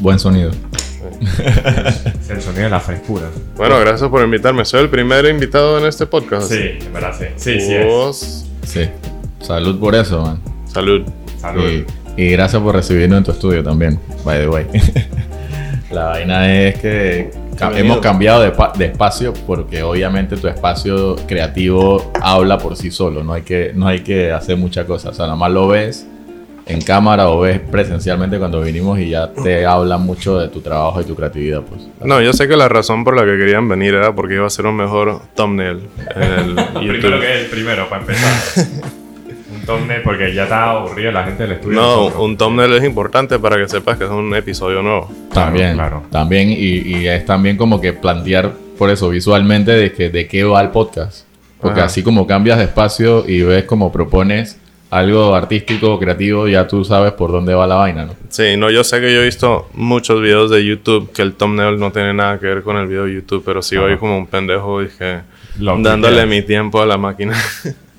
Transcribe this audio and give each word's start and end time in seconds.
Buen 0.00 0.18
sonido. 0.18 0.50
Es 2.20 2.30
el 2.30 2.40
sonido 2.40 2.64
de 2.64 2.70
la 2.70 2.80
frescura. 2.80 3.26
Bueno, 3.56 3.78
gracias 3.80 4.08
por 4.10 4.22
invitarme. 4.22 4.64
Soy 4.64 4.80
el 4.80 4.88
primer 4.88 5.24
invitado 5.26 5.78
en 5.78 5.86
este 5.86 6.06
podcast. 6.06 6.50
Sí, 6.50 6.60
en 6.80 6.92
verdad 6.92 7.14
sí. 7.18 7.26
Sí, 7.36 7.60
sí 7.60 7.74
es. 7.74 7.86
Vos- 7.86 8.46
Sí. 8.64 8.88
Salud 9.40 9.78
por 9.78 9.94
eso, 9.94 10.22
man. 10.22 10.40
Salud. 10.66 11.02
Salud. 11.40 11.84
Y, 12.16 12.22
y 12.22 12.30
gracias 12.30 12.62
por 12.62 12.74
recibirnos 12.74 13.18
en 13.18 13.24
tu 13.24 13.32
estudio 13.32 13.62
también, 13.62 13.98
by 14.24 14.38
the 14.40 14.48
way. 14.48 14.66
La 15.90 16.04
vaina 16.04 16.50
es 16.66 16.78
que 16.78 17.30
Bienvenido. 17.58 17.78
hemos 17.84 17.98
cambiado 17.98 18.40
de, 18.42 18.52
de 18.78 18.84
espacio 18.86 19.34
porque 19.46 19.82
obviamente 19.82 20.36
tu 20.36 20.48
espacio 20.48 21.16
creativo 21.26 22.10
habla 22.20 22.56
por 22.56 22.76
sí 22.76 22.90
solo, 22.90 23.22
no 23.22 23.34
hay 23.34 23.42
que, 23.42 23.72
no 23.74 23.86
hay 23.88 24.00
que 24.00 24.32
hacer 24.32 24.56
muchas 24.56 24.86
cosas. 24.86 25.10
O 25.12 25.14
sea, 25.14 25.26
nada 25.26 25.36
más 25.36 25.50
lo 25.50 25.68
ves 25.68 26.06
en 26.66 26.80
cámara 26.80 27.28
o 27.28 27.40
ves 27.40 27.60
presencialmente 27.60 28.38
cuando 28.38 28.60
vinimos 28.60 28.98
y 28.98 29.10
ya 29.10 29.32
te 29.32 29.66
habla 29.66 29.98
mucho 29.98 30.38
de 30.38 30.48
tu 30.48 30.60
trabajo 30.60 31.00
y 31.00 31.04
tu 31.04 31.14
creatividad, 31.14 31.62
pues. 31.62 31.82
No, 32.04 32.20
yo 32.20 32.32
sé 32.32 32.48
que 32.48 32.56
la 32.56 32.68
razón 32.68 33.04
por 33.04 33.16
la 33.16 33.24
que 33.24 33.36
querían 33.36 33.68
venir 33.68 33.94
era 33.94 34.14
porque 34.14 34.34
iba 34.34 34.46
a 34.46 34.50
ser 34.50 34.66
un 34.66 34.76
mejor 34.76 35.20
thumbnail 35.34 35.80
en 36.14 36.22
el 36.22 36.54
Primero 36.74 37.20
que 37.20 37.40
el 37.40 37.46
primero, 37.46 37.88
para 37.88 38.02
empezar. 38.02 38.66
un 39.54 39.66
thumbnail 39.66 40.02
porque 40.02 40.34
ya 40.34 40.44
está 40.44 40.70
aburrido 40.70 41.12
la 41.12 41.24
gente 41.24 41.42
del 41.42 41.52
estudio. 41.52 41.80
No, 41.80 41.96
nosotros. 41.96 42.22
un 42.22 42.36
thumbnail 42.36 42.72
es 42.74 42.84
importante 42.84 43.38
para 43.38 43.56
que 43.56 43.68
sepas 43.68 43.98
que 43.98 44.04
es 44.04 44.10
un 44.10 44.34
episodio 44.34 44.82
nuevo. 44.82 45.10
También, 45.32 45.74
claro. 45.74 46.04
también, 46.10 46.50
y, 46.50 46.54
y 46.56 47.08
es 47.08 47.24
también 47.26 47.56
como 47.56 47.80
que 47.80 47.92
plantear 47.92 48.52
por 48.78 48.90
eso 48.90 49.08
visualmente 49.10 49.72
de 49.72 49.92
que 49.92 50.10
de 50.10 50.26
qué 50.26 50.44
va 50.44 50.60
el 50.60 50.70
podcast. 50.70 51.26
Porque 51.60 51.78
Ajá. 51.78 51.86
así 51.86 52.02
como 52.02 52.26
cambias 52.26 52.58
de 52.58 52.64
espacio 52.64 53.24
y 53.28 53.42
ves 53.42 53.64
como 53.64 53.92
propones 53.92 54.58
algo 54.92 55.34
artístico, 55.34 55.98
creativo, 55.98 56.46
ya 56.46 56.68
tú 56.68 56.84
sabes 56.84 57.12
por 57.12 57.32
dónde 57.32 57.54
va 57.54 57.66
la 57.66 57.76
vaina, 57.76 58.04
¿no? 58.04 58.14
Sí, 58.28 58.58
no, 58.58 58.70
yo 58.70 58.84
sé 58.84 59.00
que 59.00 59.10
yo 59.10 59.22
he 59.22 59.24
visto 59.24 59.70
muchos 59.72 60.20
videos 60.20 60.50
de 60.50 60.62
YouTube 60.66 61.10
que 61.12 61.22
el 61.22 61.32
thumbnail 61.32 61.78
no 61.78 61.90
tiene 61.92 62.12
nada 62.12 62.38
que 62.38 62.44
ver 62.44 62.62
con 62.62 62.76
el 62.76 62.86
video 62.86 63.06
de 63.06 63.14
YouTube, 63.14 63.42
pero 63.42 63.60
voy 63.80 63.92
Ajá. 63.92 63.98
como 63.98 64.18
un 64.18 64.26
pendejo 64.26 64.82
dije 64.82 65.22
Lo 65.58 65.78
dándole 65.78 66.26
mi 66.26 66.42
tiempo 66.42 66.82
a 66.82 66.86
la 66.86 66.98
máquina. 66.98 67.34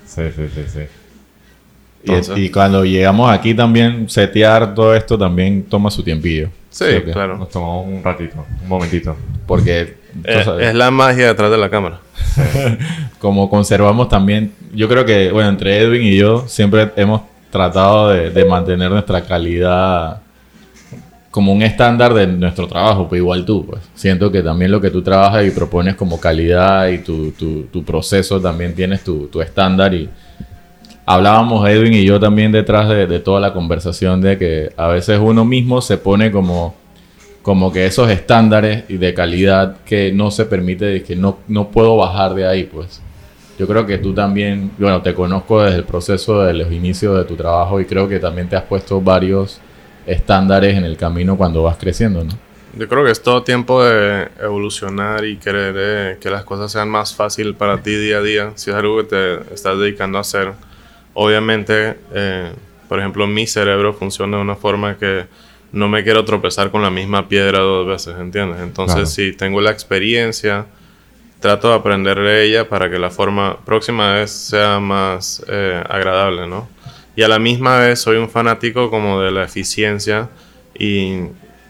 Sí, 0.06 0.22
sí, 0.36 0.44
sí, 0.54 0.62
sí. 0.68 2.36
Y- 2.38 2.42
y, 2.46 2.50
cuando 2.52 2.86
llegamos 2.86 3.32
aquí 3.32 3.56
también, 3.56 4.08
setear 4.08 4.76
todo 4.76 4.94
esto 4.94 5.18
también 5.18 5.64
toma 5.64 5.90
su 5.90 6.04
tiempillo. 6.04 6.50
Sí, 6.74 6.86
claro. 7.12 7.38
Nos 7.38 7.50
tomamos 7.50 7.86
un 7.88 8.04
ratito, 8.04 8.46
un 8.64 8.68
momentito. 8.68 9.16
Porque 9.46 9.96
Eh, 10.24 10.46
es 10.60 10.76
la 10.76 10.92
magia 10.92 11.28
detrás 11.28 11.52
de 11.52 11.58
la 11.58 11.70
cámara. 11.70 12.00
como 13.20 13.50
conservamos 13.50 14.10
también, 14.10 14.52
yo 14.74 14.88
creo 14.90 15.06
que, 15.06 15.32
bueno, 15.32 15.50
entre 15.50 15.80
Edwin 15.82 16.02
y 16.04 16.18
yo 16.18 16.46
siempre 16.48 16.92
hemos 16.96 17.22
tratado 17.52 18.10
de, 18.10 18.32
de 18.32 18.46
mantener 18.46 18.90
nuestra 18.90 19.22
calidad 19.24 20.22
como 21.30 21.52
un 21.52 21.64
estándar 21.64 22.14
de 22.14 22.28
nuestro 22.28 22.68
trabajo, 22.68 23.08
pues 23.08 23.20
igual 23.20 23.46
tú, 23.46 23.66
pues. 23.66 23.82
Siento 23.96 24.32
que 24.32 24.42
también 24.44 24.72
lo 24.72 24.80
que 24.82 24.92
tú 24.92 25.02
trabajas 25.02 25.46
y 25.46 25.52
propones 25.52 25.96
como 25.96 26.20
calidad 26.20 26.88
y 26.90 27.00
tu, 27.00 27.32
tu, 27.32 27.64
tu 27.72 27.84
proceso 27.84 28.40
también 28.40 28.76
tienes 28.76 29.04
tu, 29.04 29.28
tu 29.28 29.42
estándar 29.42 29.94
y 29.94 30.10
hablábamos 31.06 31.68
Edwin 31.68 31.94
y 31.94 32.06
yo 32.06 32.20
también 32.20 32.52
detrás 32.52 32.90
de, 32.90 33.08
de 33.08 33.20
toda 33.20 33.40
la 33.40 33.54
conversación 33.54 34.22
de 34.22 34.38
que 34.38 34.72
a 34.78 34.88
veces 34.88 35.20
uno 35.22 35.46
mismo 35.46 35.82
se 35.82 35.98
pone 35.98 36.32
como 36.32 36.76
como 37.44 37.74
que 37.74 37.86
esos 37.86 38.10
estándares 38.10 38.86
y 38.88 38.98
de 38.98 39.14
calidad 39.14 39.78
que 39.86 40.12
no 40.14 40.32
se 40.32 40.46
permite, 40.46 41.04
que 41.04 41.16
no, 41.16 41.40
no 41.50 41.68
puedo 41.70 41.98
bajar 41.98 42.34
de 42.34 42.48
ahí, 42.48 42.64
pues. 42.64 43.02
Yo 43.60 43.68
creo 43.68 43.86
que 43.86 44.00
tú 44.00 44.14
también, 44.14 44.72
bueno, 44.80 45.02
te 45.02 45.14
conozco 45.14 45.62
desde 45.62 45.78
el 45.78 45.84
proceso 45.84 46.42
de 46.42 46.54
los 46.54 46.72
inicios 46.72 47.16
de 47.18 47.26
tu 47.26 47.36
trabajo 47.36 47.80
y 47.80 47.86
creo 47.86 48.08
que 48.08 48.20
también 48.20 48.48
te 48.48 48.56
has 48.56 48.64
puesto 48.64 49.00
varios 49.00 49.60
estándares 50.08 50.76
en 50.76 50.86
el 50.86 50.98
camino 50.98 51.38
cuando 51.38 51.62
vas 51.62 51.78
creciendo, 51.78 52.24
¿no? 52.24 52.32
Yo 52.76 52.88
creo 52.88 53.06
que 53.06 53.12
es 53.12 53.22
todo 53.22 53.44
tiempo 53.44 53.84
de 53.84 54.30
evolucionar 54.42 55.26
y 55.26 55.38
querer 55.38 55.76
eh, 55.78 56.18
que 56.20 56.32
las 56.32 56.44
cosas 56.44 56.72
sean 56.72 56.90
más 56.90 57.14
fácil 57.14 57.54
para 57.54 57.84
ti 57.84 57.94
día 57.96 58.18
a 58.18 58.22
día. 58.22 58.52
Si 58.56 58.72
es 58.72 58.76
algo 58.76 58.98
que 58.98 59.04
te 59.04 59.54
estás 59.54 59.78
dedicando 59.78 60.18
a 60.18 60.22
hacer, 60.22 60.54
obviamente, 61.14 61.96
eh, 62.14 62.52
por 62.90 63.00
ejemplo, 63.00 63.28
mi 63.28 63.48
cerebro 63.48 63.94
funciona 63.94 64.38
de 64.38 64.44
una 64.44 64.56
forma 64.56 64.98
que 64.98 65.26
no 65.72 65.88
me 65.88 66.04
quiero 66.04 66.24
tropezar 66.26 66.70
con 66.72 66.82
la 66.82 66.90
misma 66.92 67.28
piedra 67.28 67.60
dos 67.60 67.88
veces, 67.88 68.16
¿entiendes? 68.20 68.60
Entonces, 68.62 68.96
Claro. 68.96 69.08
si 69.08 69.34
tengo 69.34 69.60
la 69.62 69.72
experiencia, 69.72 70.66
trato 71.40 71.70
de 71.70 71.76
aprender 71.76 72.20
de 72.20 72.46
ella 72.46 72.70
para 72.70 72.90
que 72.90 73.00
la 73.00 73.10
forma 73.10 73.58
próxima 73.66 74.14
vez 74.14 74.32
sea 74.32 74.80
más 74.80 75.44
eh, 75.48 75.84
agradable, 75.90 76.48
¿no? 76.48 76.70
Y 77.16 77.24
a 77.24 77.28
la 77.28 77.40
misma 77.40 77.80
vez 77.80 78.00
soy 78.00 78.18
un 78.18 78.30
fanático 78.30 78.90
como 78.90 79.22
de 79.22 79.32
la 79.32 79.44
eficiencia 79.44 80.30
y, 80.78 81.20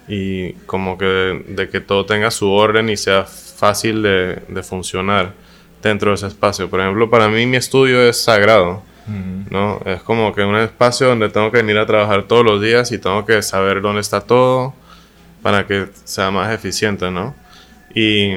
y 0.07 0.53
como 0.65 0.97
que 0.97 1.05
de, 1.05 1.39
de 1.49 1.69
que 1.69 1.79
todo 1.81 2.05
tenga 2.05 2.29
su 2.31 2.49
orden 2.51 2.89
y 2.89 2.97
sea 2.97 3.23
fácil 3.23 4.01
de, 4.03 4.39
de 4.47 4.63
funcionar 4.63 5.33
dentro 5.81 6.11
de 6.11 6.15
ese 6.15 6.27
espacio. 6.27 6.69
Por 6.69 6.79
ejemplo, 6.81 7.09
para 7.09 7.27
mí 7.29 7.45
mi 7.45 7.57
estudio 7.57 8.01
es 8.01 8.21
sagrado. 8.21 8.83
¿No? 9.08 9.81
Es 9.86 10.02
como 10.03 10.34
que 10.34 10.44
un 10.44 10.56
espacio 10.56 11.08
donde 11.08 11.30
tengo 11.30 11.52
que 11.52 11.58
venir 11.58 11.78
a 11.78 11.86
trabajar 11.86 12.24
todos 12.24 12.46
los 12.46 12.62
días 12.62 12.91
y 12.91 12.97
tengo 12.97 13.25
que 13.25 13.41
saber 13.41 13.81
dónde 13.81 14.02
está 14.02 14.22
todo 14.22 14.74
para 15.41 15.68
que 15.68 15.88
sea 16.06 16.31
más 16.31 16.53
eficiente, 16.53 17.12
¿no? 17.12 17.36
Y, 17.94 18.34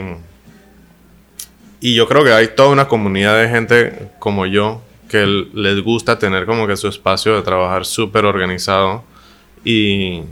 y 1.81 1.95
yo 1.95 2.09
creo 2.09 2.25
que 2.25 2.33
hay 2.33 2.49
toda 2.49 2.71
una 2.71 2.89
comunidad 2.89 3.41
de 3.41 3.49
gente 3.49 4.11
como 4.19 4.47
yo 4.47 4.83
que 5.09 5.25
les 5.25 5.81
gusta 5.83 6.19
tener 6.19 6.47
como 6.47 6.67
que 6.67 6.77
su 6.77 6.89
espacio 6.89 7.37
de 7.37 7.43
trabajar 7.43 7.85
súper 7.85 8.25
organizado 8.25 9.05
y, 9.65 10.23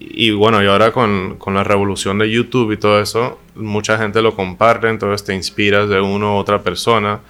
y 0.00 0.32
bueno, 0.32 0.62
y 0.62 0.66
ahora 0.66 0.92
con, 0.92 1.36
con 1.38 1.54
la 1.54 1.62
revolución 1.62 2.18
de 2.18 2.30
YouTube 2.30 2.72
y 2.72 2.76
todo 2.76 3.00
eso, 3.00 3.38
mucha 3.54 3.96
gente 3.96 4.22
lo 4.22 4.34
comparte, 4.34 4.88
entonces 4.88 5.24
te 5.24 5.34
inspiras 5.34 5.88
de 5.88 6.00
uno 6.00 6.34
u 6.34 6.38
otra 6.38 6.62
persona 6.62 7.20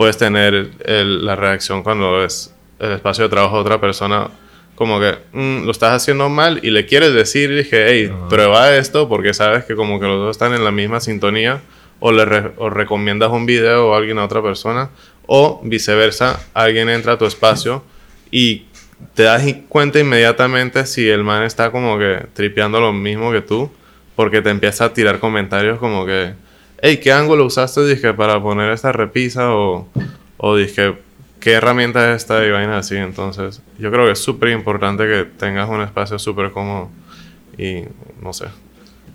puedes 0.00 0.16
tener 0.16 0.70
el- 0.86 1.26
la 1.26 1.36
reacción 1.36 1.82
cuando 1.82 2.12
ves 2.12 2.54
el 2.78 2.92
espacio 2.92 3.24
de 3.24 3.28
trabajo 3.28 3.56
de 3.56 3.60
otra 3.60 3.78
persona 3.82 4.28
como 4.74 4.98
que 4.98 5.18
"Mm, 5.34 5.66
lo 5.66 5.70
estás 5.72 5.92
haciendo 5.92 6.30
mal 6.30 6.58
y 6.62 6.70
le 6.70 6.86
quieres 6.86 7.12
decir 7.12 7.54
dije 7.54 7.84
hey 7.86 8.10
prueba 8.30 8.74
esto 8.76 9.10
porque 9.10 9.34
sabes 9.34 9.66
que 9.66 9.74
como 9.74 10.00
que 10.00 10.06
los 10.06 10.16
dos 10.18 10.30
están 10.30 10.54
en 10.54 10.64
la 10.64 10.70
misma 10.70 11.00
sintonía 11.00 11.60
o 11.98 12.12
le 12.12 12.24
re- 12.24 12.52
o 12.56 12.70
recomiendas 12.70 13.30
un 13.30 13.44
video 13.44 13.88
o 13.90 13.94
alguien 13.94 14.18
a 14.18 14.24
otra 14.24 14.40
persona 14.42 14.88
o 15.26 15.60
viceversa 15.64 16.40
alguien 16.54 16.88
entra 16.88 17.12
a 17.12 17.18
tu 17.18 17.26
espacio 17.26 17.82
y 18.30 18.64
te 19.14 19.24
das 19.24 19.42
cuenta 19.68 19.98
inmediatamente 20.00 20.86
si 20.86 21.10
el 21.10 21.24
man 21.24 21.42
está 21.42 21.70
como 21.70 21.98
que 21.98 22.24
tripeando 22.32 22.80
lo 22.80 22.94
mismo 22.94 23.32
que 23.32 23.42
tú 23.42 23.70
porque 24.16 24.40
te 24.40 24.48
empieza 24.48 24.86
a 24.86 24.94
tirar 24.94 25.18
comentarios 25.18 25.78
como 25.78 26.06
que 26.06 26.32
hey, 26.82 26.98
¿qué 27.02 27.12
ángulo 27.12 27.44
usaste 27.44 27.86
dije 27.86 28.14
para 28.14 28.40
poner 28.40 28.72
esta 28.72 28.92
repisa 28.92 29.54
o, 29.54 29.88
o 30.38 30.56
dije 30.56 30.94
qué 31.40 31.52
herramienta 31.52 32.10
es 32.10 32.22
esta 32.22 32.44
y 32.44 32.50
vainas 32.50 32.86
así 32.86 32.96
entonces 32.96 33.62
yo 33.78 33.90
creo 33.90 34.06
que 34.06 34.12
es 34.12 34.18
súper 34.18 34.50
importante 34.50 35.04
que 35.06 35.24
tengas 35.24 35.68
un 35.68 35.82
espacio 35.82 36.18
súper 36.18 36.50
cómodo 36.50 36.88
y 37.58 37.82
no 38.22 38.32
sé 38.32 38.46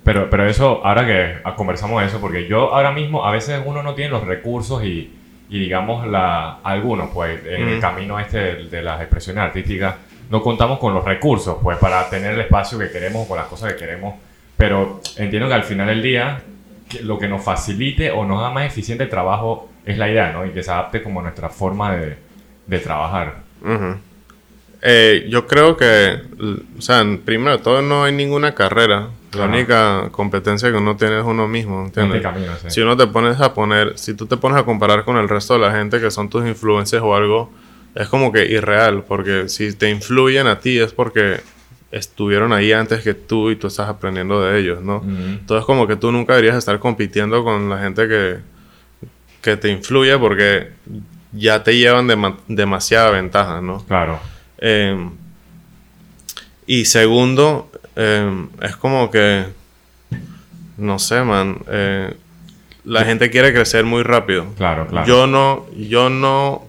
Pero, 0.04 0.30
pero 0.30 0.46
eso, 0.48 0.86
ahora 0.86 1.06
que 1.06 1.38
ah, 1.44 1.56
conversamos 1.56 2.02
de 2.02 2.08
eso, 2.08 2.20
porque 2.22 2.48
yo 2.48 2.74
ahora 2.74 2.92
mismo, 2.92 3.26
a 3.26 3.32
veces 3.32 3.60
uno 3.66 3.82
no 3.82 3.96
tiene 3.96 4.12
los 4.12 4.24
recursos 4.24 4.84
y, 4.84 5.12
y 5.50 5.60
digamos, 5.60 6.06
la, 6.08 6.60
algunos, 6.64 7.10
pues, 7.12 7.40
en 7.46 7.68
el 7.68 7.74
Ujú. 7.74 7.82
camino 7.82 8.20
este 8.20 8.38
de, 8.38 8.64
de 8.70 8.82
las 8.84 9.02
expresiones 9.02 9.44
artísticas, 9.44 9.96
no 10.30 10.42
contamos 10.44 10.78
con 10.78 10.94
los 10.94 11.04
recursos, 11.04 11.58
pues, 11.64 11.80
para 11.80 12.08
tener 12.08 12.34
el 12.34 12.42
espacio 12.42 12.78
que 12.78 12.92
queremos 12.92 13.26
o 13.26 13.28
con 13.28 13.38
las 13.38 13.48
cosas 13.48 13.74
que 13.74 13.80
queremos. 13.80 14.14
Pero 14.58 15.02
entiendo 15.18 15.48
que 15.48 15.56
al 15.56 15.64
final 15.64 15.88
del 15.88 16.04
día, 16.04 16.40
que 16.90 17.02
lo 17.04 17.18
que 17.20 17.28
nos 17.28 17.44
facilite 17.44 18.12
o 18.12 18.26
nos 18.26 18.40
haga 18.40 18.52
más 18.52 18.66
eficiente 18.66 19.04
el 19.06 19.10
trabajo 19.10 19.70
es 19.86 19.98
la 19.98 20.10
idea, 20.10 20.32
¿no? 20.32 20.46
Y 20.46 20.52
que 20.52 20.64
se 20.64 20.72
adapte 20.72 21.02
como 21.04 21.20
a 21.20 21.24
nuestra 21.24 21.50
forma 21.50 21.96
de, 21.96 22.18
de 22.68 22.80
trabajar. 22.80 23.44
Eh, 24.82 25.26
yo 25.30 25.48
creo 25.48 25.76
que, 25.78 26.20
o 26.78 26.82
sea, 26.82 27.04
primero 27.24 27.58
de 27.58 27.64
todo 27.64 27.82
no 27.82 28.04
hay 28.04 28.14
ninguna 28.14 28.54
carrera. 28.54 29.10
La 29.34 29.46
Ajá. 29.46 29.54
única 29.54 30.10
competencia 30.12 30.70
que 30.72 30.78
uno 30.78 30.96
tiene 30.96 31.20
es 31.20 31.26
uno 31.26 31.48
mismo, 31.48 31.80
En 31.82 31.86
¿entiendes? 31.88 32.18
este 32.18 32.24
camino, 32.30 32.52
sí. 32.62 32.70
Si 32.70 32.82
uno 32.82 32.96
te 32.96 33.08
pones 33.08 33.40
a 33.42 33.54
poner, 33.54 33.98
si 33.98 34.14
tú 34.14 34.28
te 34.28 34.38
pones 34.38 34.58
a 34.58 34.64
comparar 34.64 35.04
con 35.04 35.18
el 35.18 35.28
resto 35.28 35.56
de 35.56 35.60
la 35.60 35.72
gente 35.72 36.00
que 36.00 36.10
son 36.12 36.30
tus 36.30 36.46
influencers 36.46 37.04
o 37.04 37.16
algo, 37.16 37.52
es 37.96 38.08
como 38.08 38.32
que 38.32 38.46
irreal, 38.46 39.04
porque 39.08 39.50
si 39.50 39.74
te 39.76 39.90
influyen 39.90 40.48
a 40.48 40.60
ti 40.60 40.80
es 40.80 40.94
porque 40.94 41.40
estuvieron 41.98 42.52
ahí 42.52 42.72
antes 42.74 43.02
que 43.04 43.14
tú 43.14 43.50
y 43.52 43.56
tú 43.56 43.68
estás 43.68 43.88
aprendiendo 43.88 44.42
de 44.42 44.60
ellos, 44.60 44.82
¿no? 44.82 45.02
Entonces 45.06 45.66
como 45.66 45.88
que 45.88 45.96
tú 45.96 46.12
nunca 46.12 46.34
deberías 46.34 46.58
estar 46.58 46.78
compitiendo 46.80 47.44
con 47.44 47.70
la 47.70 47.80
gente 47.80 48.08
que, 48.08 48.38
que 49.42 49.56
te 49.58 49.70
influye 49.70 50.18
porque 50.18 50.72
ya 51.32 51.64
te 51.64 51.78
llevan 51.78 52.08
dema- 52.08 52.38
demasiada 52.48 53.12
ventaja, 53.12 53.62
¿no? 53.62 53.84
Claro. 53.86 54.20
Eh, 54.58 55.10
y 56.68 56.86
segundo, 56.86 57.70
eh, 57.96 58.46
es 58.62 58.76
como 58.76 59.10
que, 59.12 59.46
no 60.78 61.00
sé, 61.00 61.22
man, 61.24 61.60
eh, 61.70 62.14
la 62.84 63.06
gente 63.06 63.30
quiere 63.30 63.54
crecer 63.54 63.86
muy 63.86 64.04
rápido. 64.04 64.48
Claro, 64.58 64.88
claro. 64.88 65.08
Yo 65.08 65.28
no, 65.28 65.66
yo 65.78 66.10
no 66.10 66.64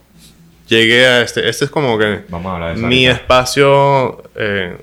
llegué 0.68 1.06
a 1.06 1.22
este, 1.22 1.48
este 1.48 1.64
es 1.66 1.70
como 1.70 1.98
que 1.98 2.24
Vamos 2.28 2.50
a 2.50 2.54
hablar 2.54 2.74
de 2.74 2.78
eso 2.80 2.86
mi 2.88 3.06
espacio, 3.06 4.22
eh, 4.34 4.76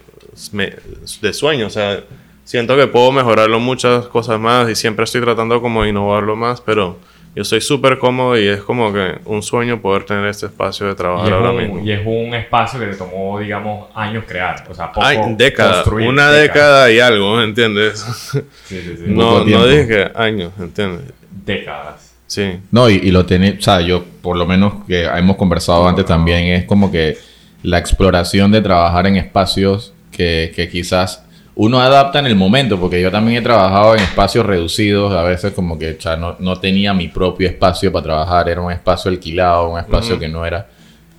me- 0.51 0.73
de 1.21 1.33
sueño. 1.33 1.67
O 1.67 1.69
sea, 1.69 2.01
siento 2.43 2.75
que 2.75 2.87
puedo 2.87 3.11
mejorarlo 3.11 3.59
muchas 3.59 4.07
cosas 4.07 4.39
más 4.39 4.69
y 4.69 4.75
siempre 4.75 5.03
estoy 5.05 5.21
tratando 5.21 5.61
como 5.61 5.83
de 5.83 5.89
innovarlo 5.89 6.35
más, 6.35 6.61
pero 6.61 6.97
yo 7.35 7.43
soy 7.43 7.61
súper 7.61 7.97
cómodo 7.97 8.37
y 8.37 8.47
es 8.47 8.61
como 8.61 8.93
que 8.93 9.15
un 9.25 9.41
sueño 9.41 9.81
poder 9.81 10.03
tener 10.03 10.25
este 10.27 10.45
espacio 10.45 10.85
de 10.87 10.93
trabajar 10.95 11.27
es, 11.29 11.33
ahora 11.33 11.49
un, 11.51 11.57
mismo. 11.57 11.79
y 11.83 11.91
es 11.91 12.01
un 12.05 12.33
espacio 12.35 12.79
que 12.79 12.85
te 12.87 12.95
tomó, 12.95 13.39
digamos, 13.39 13.87
años 13.95 14.23
crear. 14.27 14.63
O 14.69 14.73
sea, 14.75 14.91
poco 14.91 15.05
Ay, 15.07 15.17
década, 15.35 15.81
construir, 15.81 16.07
una 16.07 16.29
década 16.31 16.91
y 16.91 16.99
algo, 16.99 17.41
¿entiendes? 17.41 17.99
Sí, 18.31 18.39
sí, 18.81 18.95
sí. 18.97 19.03
no, 19.07 19.43
no 19.43 19.65
dije 19.65 19.87
que 19.87 20.11
años, 20.15 20.51
¿entiendes? 20.59 21.11
Décadas. 21.45 22.13
Sí. 22.27 22.59
No, 22.71 22.89
y, 22.89 22.95
y 22.95 23.11
lo 23.11 23.25
tenés, 23.25 23.59
o 23.59 23.61
sea, 23.61 23.81
yo 23.81 24.03
por 24.21 24.37
lo 24.37 24.45
menos 24.45 24.85
que 24.87 25.03
hemos 25.05 25.35
conversado 25.37 25.87
antes 25.87 26.05
también, 26.05 26.45
es 26.45 26.65
como 26.65 26.91
que 26.91 27.17
la 27.63 27.77
exploración 27.77 28.51
de 28.51 28.61
trabajar 28.61 29.07
en 29.07 29.17
espacios 29.17 29.92
que, 30.15 30.53
que 30.55 30.69
quizás 30.69 31.23
uno 31.55 31.79
adapta 31.81 32.19
en 32.19 32.25
el 32.25 32.35
momento, 32.35 32.79
porque 32.79 33.01
yo 33.01 33.11
también 33.11 33.37
he 33.39 33.41
trabajado 33.41 33.93
en 33.95 33.99
espacios 34.01 34.45
reducidos, 34.45 35.13
a 35.13 35.23
veces 35.23 35.51
como 35.53 35.77
que 35.77 35.97
ya 35.99 36.15
no, 36.15 36.35
no 36.39 36.55
tenía 36.59 36.93
mi 36.93 37.09
propio 37.09 37.47
espacio 37.47 37.91
para 37.91 38.03
trabajar, 38.03 38.47
era 38.49 38.61
un 38.61 38.71
espacio 38.71 39.11
alquilado, 39.11 39.69
un 39.69 39.79
espacio 39.79 40.17
que 40.19 40.27
no 40.29 40.45
era. 40.45 40.67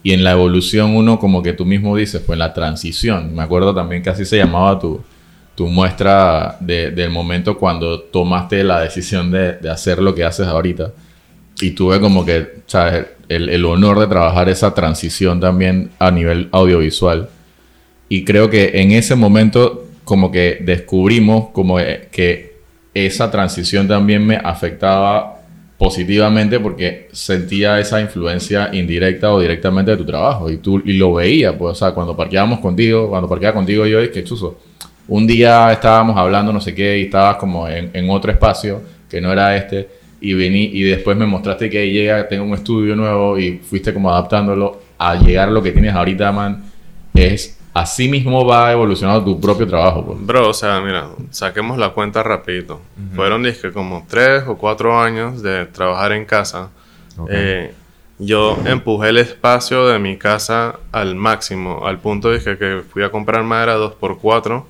Y 0.03 0.13
en 0.13 0.25
la 0.25 0.33
evolución 0.33 0.97
uno 0.97 1.19
como 1.19 1.43
que 1.43 1.53
tú 1.53 1.65
mismo 1.65 1.97
dices, 1.97 2.21
pues 2.27 2.35
en 2.35 2.41
la 2.41 2.53
transición, 2.53 3.35
me 3.35 3.43
acuerdo 3.43 3.75
también 3.75 4.03
que 4.03 4.11
así 4.11 4.25
se 4.25 4.37
llamaba 4.39 4.79
tu, 4.79 5.01
tu 5.55 5.67
muestra 5.69 6.57
de- 6.61 6.91
del 6.91 7.11
momento 7.11 7.57
cuando 7.57 8.01
tomaste 8.01 8.65
la 8.65 8.81
decisión 8.81 9.31
de, 9.31 9.53
de 9.55 9.71
hacer 9.71 10.03
lo 10.03 10.15
que 10.15 10.25
haces 10.25 10.47
ahorita. 10.49 10.91
Y 11.61 11.71
tuve 11.71 12.01
como 12.01 12.25
que, 12.27 12.63
¿sabes? 12.67 13.07
El, 13.29 13.49
el 13.49 13.65
honor 13.65 14.01
de 14.01 14.09
trabajar 14.09 14.49
esa 14.49 14.75
transición 14.75 15.39
también 15.41 15.91
a 16.01 16.11
nivel 16.11 16.49
audiovisual. 16.51 17.29
Y 18.09 18.25
creo 18.25 18.51
que 18.51 18.73
en 18.75 18.93
ese 18.93 19.15
momento 19.15 19.87
como 20.05 20.31
que 20.31 20.59
descubrimos 20.61 21.49
como 21.51 21.81
eh, 21.81 22.09
que 22.13 22.55
esa 22.93 23.31
transición 23.31 23.89
también 23.89 24.25
me 24.25 24.37
afectaba 24.37 25.41
positivamente 25.79 26.61
porque 26.61 27.09
sentía 27.13 27.81
esa 27.81 28.01
influencia 28.01 28.71
indirecta 28.73 29.33
o 29.33 29.41
directamente 29.41 29.91
de 29.91 29.97
tu 29.97 30.05
trabajo. 30.05 30.51
Y 30.51 30.59
tú 30.59 30.81
y 30.85 30.93
lo 30.95 31.15
veía, 31.15 31.57
pues, 31.57 31.73
o 31.73 31.75
sea, 31.75 31.93
cuando 31.93 32.17
parqueábamos 32.17 32.61
contigo, 32.61 33.09
cuando 33.09 33.29
parqueaba 33.29 33.55
contigo 33.55 33.87
yo, 33.87 33.99
es 34.01 34.11
que 34.11 34.23
chuzo, 34.23 34.59
un 35.09 35.27
día 35.27 35.73
estábamos 35.73 36.17
hablando 36.17 36.53
no 36.53 36.61
sé 36.61 36.75
qué 36.75 36.99
y 36.99 37.03
estabas 37.03 37.37
como 37.37 37.69
en, 37.69 37.91
en 37.93 38.09
otro 38.09 38.31
espacio 38.31 38.81
que 39.11 39.21
no 39.21 39.33
era 39.33 39.57
este 39.57 39.89
y 40.21 40.33
vení 40.33 40.71
y 40.73 40.83
después 40.85 41.17
me 41.17 41.27
mostraste 41.27 41.69
que 41.69 41.91
llega, 41.91 42.27
tengo 42.27 42.45
un 42.45 42.55
estudio 42.55 42.97
nuevo 42.97 43.39
y 43.39 43.59
fuiste 43.59 43.93
como 43.93 44.11
adaptándolo 44.11 44.81
a 44.97 45.17
llegar 45.17 45.49
a 45.49 45.51
lo 45.51 45.63
que 45.63 45.73
tienes 45.73 45.93
ahorita, 45.93 46.33
man, 46.33 46.65
es 47.13 47.59
así 47.75 48.09
mismo 48.09 48.47
va 48.47 48.73
evolucionando 48.73 49.25
tu 49.25 49.39
propio 49.41 49.67
trabajo, 49.67 50.05
pues. 50.07 50.25
Bro, 50.27 50.49
o 50.49 50.55
sea, 50.55 50.81
mira, 50.81 51.09
saquemos 51.31 51.77
la 51.77 51.91
cuenta 51.91 52.23
rapidito. 52.23 52.81
Fueron, 53.15 53.43
dije, 53.43 53.73
como 53.73 54.07
tres 54.09 54.45
o 54.47 54.57
cuatro 54.57 54.99
años 54.99 55.43
de 55.43 55.67
trabajar 55.67 56.13
en 56.13 56.25
casa. 56.25 56.71
Eh, 57.29 57.75
yo 58.19 58.57
empujé 58.65 59.09
el 59.11 59.19
espacio 59.19 59.87
de 59.89 59.99
mi 59.99 60.17
casa 60.17 60.77
al 60.93 61.17
máximo, 61.17 61.87
al 61.87 61.99
punto 61.99 62.33
dije 62.33 62.57
que 62.57 62.83
fui 62.93 63.03
a 63.03 63.11
comprar 63.11 63.43
madera 63.43 63.77
2x4 63.77 64.65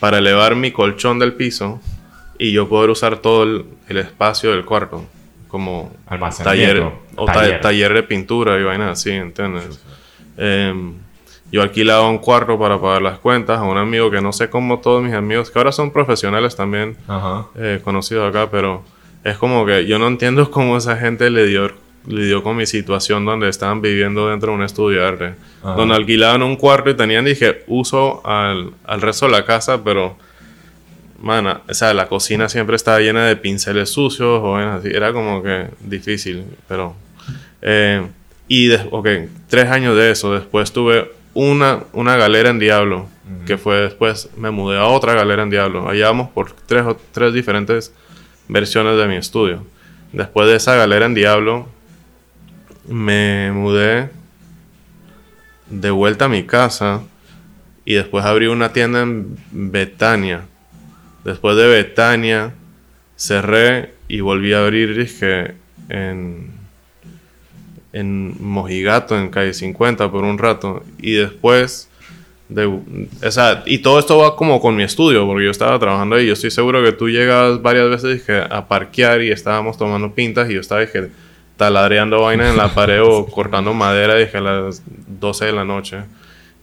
para 0.00 0.18
elevar 0.18 0.54
mi 0.54 0.70
colchón 0.70 1.18
del 1.18 1.32
piso 1.34 1.80
y 2.38 2.52
yo 2.52 2.68
poder 2.68 2.90
usar 2.90 3.18
todo 3.18 3.42
el, 3.42 3.64
el 3.88 3.96
espacio 3.98 4.52
del 4.52 4.64
cuarto 4.64 5.04
como 5.48 5.92
taller 6.44 6.82
o 7.16 7.26
ta- 7.26 7.60
taller. 7.60 7.94
de 7.94 8.02
pintura 8.04 8.58
y 8.60 8.64
vainas 8.64 8.90
así, 8.98 9.10
¿entiendes? 9.10 9.80
Em, 10.36 10.94
yo 11.54 11.62
alquilaba 11.62 12.08
un 12.10 12.18
cuarto 12.18 12.58
para 12.58 12.80
pagar 12.80 13.00
las 13.00 13.18
cuentas 13.20 13.60
a 13.60 13.62
un 13.62 13.78
amigo 13.78 14.10
que 14.10 14.20
no 14.20 14.32
sé 14.32 14.50
cómo 14.50 14.80
todos 14.80 15.04
mis 15.04 15.14
amigos, 15.14 15.52
que 15.52 15.58
ahora 15.60 15.70
son 15.70 15.92
profesionales 15.92 16.56
también, 16.56 16.96
Ajá. 17.06 17.46
eh, 17.56 17.80
conocidos 17.84 18.28
acá, 18.28 18.50
pero 18.50 18.82
es 19.22 19.36
como 19.38 19.64
que 19.64 19.86
yo 19.86 20.00
no 20.00 20.08
entiendo 20.08 20.50
cómo 20.56 20.76
esa 20.76 20.96
gente 20.96 21.30
le 21.30 21.46
dio, 21.46 21.70
lidió 22.08 22.42
con 22.42 22.56
mi 22.56 22.66
situación 22.66 23.24
donde 23.24 23.48
estaban 23.48 23.80
viviendo 23.80 24.28
dentro 24.30 24.50
de 24.50 24.56
un 24.58 24.64
estudio 24.64 25.00
de 25.02 25.06
arte, 25.06 25.34
Ajá. 25.62 25.74
donde 25.76 25.94
alquilaban 25.94 26.42
un 26.42 26.56
cuarto 26.56 26.90
y 26.90 26.94
tenían, 26.94 27.24
dije, 27.24 27.62
uso 27.68 28.26
al, 28.26 28.72
al 28.84 29.00
resto 29.00 29.26
de 29.26 29.32
la 29.32 29.44
casa, 29.44 29.84
pero, 29.84 30.16
mana, 31.22 31.60
o 31.68 31.72
sea, 31.74 31.94
la 31.94 32.08
cocina 32.08 32.48
siempre 32.48 32.74
estaba 32.74 32.98
llena 32.98 33.26
de 33.26 33.36
pinceles 33.36 33.90
sucios 33.90 34.40
o 34.42 34.56
así, 34.56 34.88
era 34.92 35.12
como 35.12 35.40
que 35.42 35.66
difícil, 35.80 36.44
pero... 36.66 36.94
eh, 37.62 38.02
y, 38.48 38.66
de- 38.66 38.86
ok, 38.90 39.08
tres 39.48 39.70
años 39.70 39.96
de 39.96 40.10
eso, 40.10 40.34
después 40.34 40.70
tuve 40.70 41.10
una, 41.34 41.80
una 41.92 42.16
galera 42.16 42.50
en 42.50 42.58
Diablo, 42.58 43.08
que 43.46 43.58
fue 43.58 43.76
después, 43.80 44.30
me 44.36 44.50
mudé 44.50 44.78
a 44.78 44.86
otra 44.86 45.14
galera 45.14 45.42
en 45.42 45.50
Diablo. 45.50 45.88
Allá 45.88 46.06
vamos 46.06 46.30
por 46.30 46.52
tres, 46.52 46.82
o- 46.84 46.98
tres 47.12 47.32
diferentes 47.34 47.92
versiones 48.48 48.96
de 48.98 49.06
mi 49.08 49.16
estudio. 49.16 49.64
Después 50.12 50.46
de 50.48 50.56
esa 50.56 50.74
galera 50.76 51.06
en 51.06 51.14
Diablo, 51.14 51.66
me 52.88 53.50
mudé 53.52 54.10
de 55.70 55.90
vuelta 55.90 56.26
a 56.26 56.28
mi 56.28 56.44
casa 56.44 57.02
y 57.84 57.94
después 57.94 58.24
abrí 58.24 58.46
una 58.46 58.72
tienda 58.72 59.02
en 59.02 59.36
Betania. 59.50 60.42
Después 61.24 61.56
de 61.56 61.66
Betania, 61.66 62.52
cerré 63.16 63.94
y 64.08 64.20
volví 64.20 64.52
a 64.52 64.60
abrir, 64.60 64.96
dije, 64.96 65.54
en, 65.88 66.50
en 67.94 68.34
Mojigato, 68.40 69.16
en 69.16 69.30
calle 69.30 69.54
50 69.54 70.10
por 70.10 70.24
un 70.24 70.36
rato. 70.36 70.82
Y 70.98 71.12
después, 71.12 71.88
de, 72.48 72.66
o 72.66 73.30
sea, 73.30 73.62
y 73.66 73.78
todo 73.78 74.00
esto 74.00 74.18
va 74.18 74.34
como 74.34 74.60
con 74.60 74.74
mi 74.74 74.82
estudio, 74.82 75.24
porque 75.26 75.44
yo 75.44 75.50
estaba 75.52 75.78
trabajando 75.78 76.16
ahí. 76.16 76.26
Yo 76.26 76.32
estoy 76.32 76.50
seguro 76.50 76.82
que 76.82 76.90
tú 76.90 77.08
llegas 77.08 77.62
varias 77.62 77.88
veces 77.88 78.14
dije, 78.14 78.42
a 78.50 78.66
parquear 78.66 79.22
y 79.22 79.30
estábamos 79.30 79.78
tomando 79.78 80.12
pintas 80.12 80.50
y 80.50 80.54
yo 80.54 80.60
estaba 80.60 80.80
dije, 80.80 81.10
taladreando 81.56 82.20
vainas 82.22 82.50
en 82.50 82.56
la 82.56 82.68
pared 82.74 83.00
o 83.00 83.26
cortando 83.26 83.72
madera, 83.72 84.16
dije, 84.16 84.38
a 84.38 84.40
las 84.40 84.82
12 85.20 85.44
de 85.46 85.52
la 85.52 85.64
noche. 85.64 85.98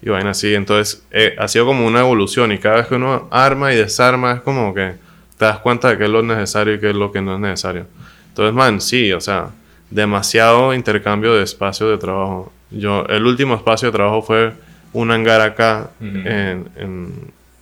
Y 0.04 0.10
vaina 0.10 0.31
así. 0.31 0.54
Entonces, 0.54 1.06
eh, 1.12 1.36
ha 1.39 1.48
sido 1.48 1.66
como 1.66 1.88
una 1.88 2.01
evolución. 2.01 2.51
Y 2.51 2.57
cada 2.57 2.77
vez 2.77 2.88
que 2.88 2.95
uno 2.95 3.30
arma 3.31 3.74
y 3.74 3.77
desarma, 3.77 4.34
es 4.34 4.42
como 4.42 4.74
que 4.74 4.95
te 5.38 5.45
das 5.45 5.60
cuenta 5.60 5.89
de 5.89 5.98
qué 5.98 6.04
es 6.04 6.10
lo 6.10 6.24
necesario 6.24 6.74
y 6.74 6.80
qué 6.80 6.89
es 6.89 6.95
lo 6.95 7.10
que 7.10 7.22
no 7.22 7.36
es 7.36 7.39
necesario. 7.39 7.86
Entonces, 8.27 8.54
man, 8.54 8.81
sí, 8.81 9.13
o 9.13 9.22
sea, 9.22 9.51
demasiado 9.92 10.74
intercambio 10.74 11.34
de 11.36 11.44
espacio 11.44 11.88
de 11.90 11.98
trabajo. 11.98 12.52
Yo, 12.72 13.06
el 13.08 13.26
último 13.26 13.56
espacio 13.56 13.90
de 13.90 13.92
trabajo 13.92 14.22
fue 14.22 14.54
un 14.94 15.12
hangar 15.12 15.42
acá 15.42 15.92
Ujú. 16.00 16.18
en, 16.26 16.70
en, 16.78 17.14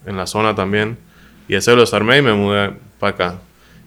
en 0.06 0.18
la 0.18 0.26
zona 0.26 0.56
también. 0.56 0.98
Y 1.48 1.56
ese 1.56 1.74
lo 1.74 1.82
desarmé 1.82 2.20
y 2.20 2.22
me 2.22 2.34
mudé 2.34 2.72
para 3.00 3.12
acá. 3.14 3.36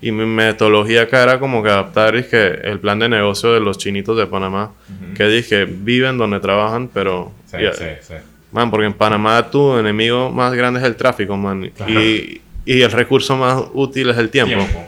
Y 0.01 0.11
mi 0.11 0.27
metodología 0.27 1.03
acá 1.03 1.23
era 1.23 1.39
como 1.39 1.63
que 1.63 1.71
adaptar 1.71 2.17
dije, 2.17 2.69
el 2.69 2.81
plan 2.81 2.99
de 2.99 3.09
negocio 3.09 3.53
de 3.53 3.61
los 3.61 3.79
chinitos 3.79 4.19
de 4.19 4.27
Panamá. 4.27 4.73
Que 5.17 5.29
dije, 5.29 5.65
viven 5.65 6.19
donde 6.19 6.41
trabajan, 6.41 6.89
pero... 6.93 7.33
Sí, 7.47 7.59
sí, 7.75 7.85
sí. 8.01 8.15
Man, 8.51 8.71
porque 8.71 8.87
en 8.87 8.93
Panamá 8.95 9.49
tu 9.49 9.79
enemigo 9.79 10.31
más 10.31 10.53
grande 10.55 10.81
es 10.81 10.87
el 10.87 10.97
tráfico, 10.97 11.37
man. 11.37 11.71
Claro. 11.77 11.93
Y, 11.93 12.41
y 12.67 12.83
el 12.83 12.91
recurso 12.91 13.37
más 13.37 13.63
útil 13.73 14.11
es 14.11 14.19
el 14.19 14.29
tiempo. 14.29 14.57
Tiempo. 14.57 14.85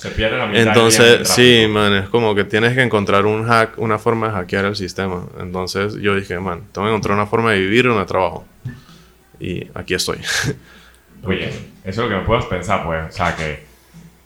Se 0.00 0.08
pierde 0.12 0.38
la 0.38 0.46
mitad 0.46 0.68
Entonces, 0.68 1.28
sí, 1.28 1.66
man, 1.68 1.92
es 1.92 2.08
como 2.08 2.34
que 2.34 2.44
tienes 2.44 2.72
que 2.72 2.80
encontrar 2.80 3.26
un 3.26 3.46
hack, 3.46 3.78
una 3.78 3.98
forma 3.98 4.28
de 4.28 4.32
hackear 4.32 4.64
el 4.64 4.74
sistema. 4.74 5.26
Entonces 5.38 5.96
yo 5.96 6.14
dije, 6.14 6.38
man, 6.38 6.62
tengo 6.72 6.86
que 6.86 6.92
encontrar 6.94 7.18
una 7.18 7.26
forma 7.26 7.52
de 7.52 7.58
vivir 7.58 7.84
donde 7.84 8.06
trabajo. 8.06 8.46
Y 9.38 9.66
aquí 9.74 9.92
estoy. 9.92 10.16
Oye, 11.24 11.48
eso 11.48 11.58
es 11.84 11.96
lo 11.98 12.08
que 12.08 12.14
me 12.14 12.22
puedes 12.22 12.46
pensar, 12.46 12.82
pues. 12.86 13.10
O 13.10 13.12
sea, 13.12 13.36
que 13.36 13.62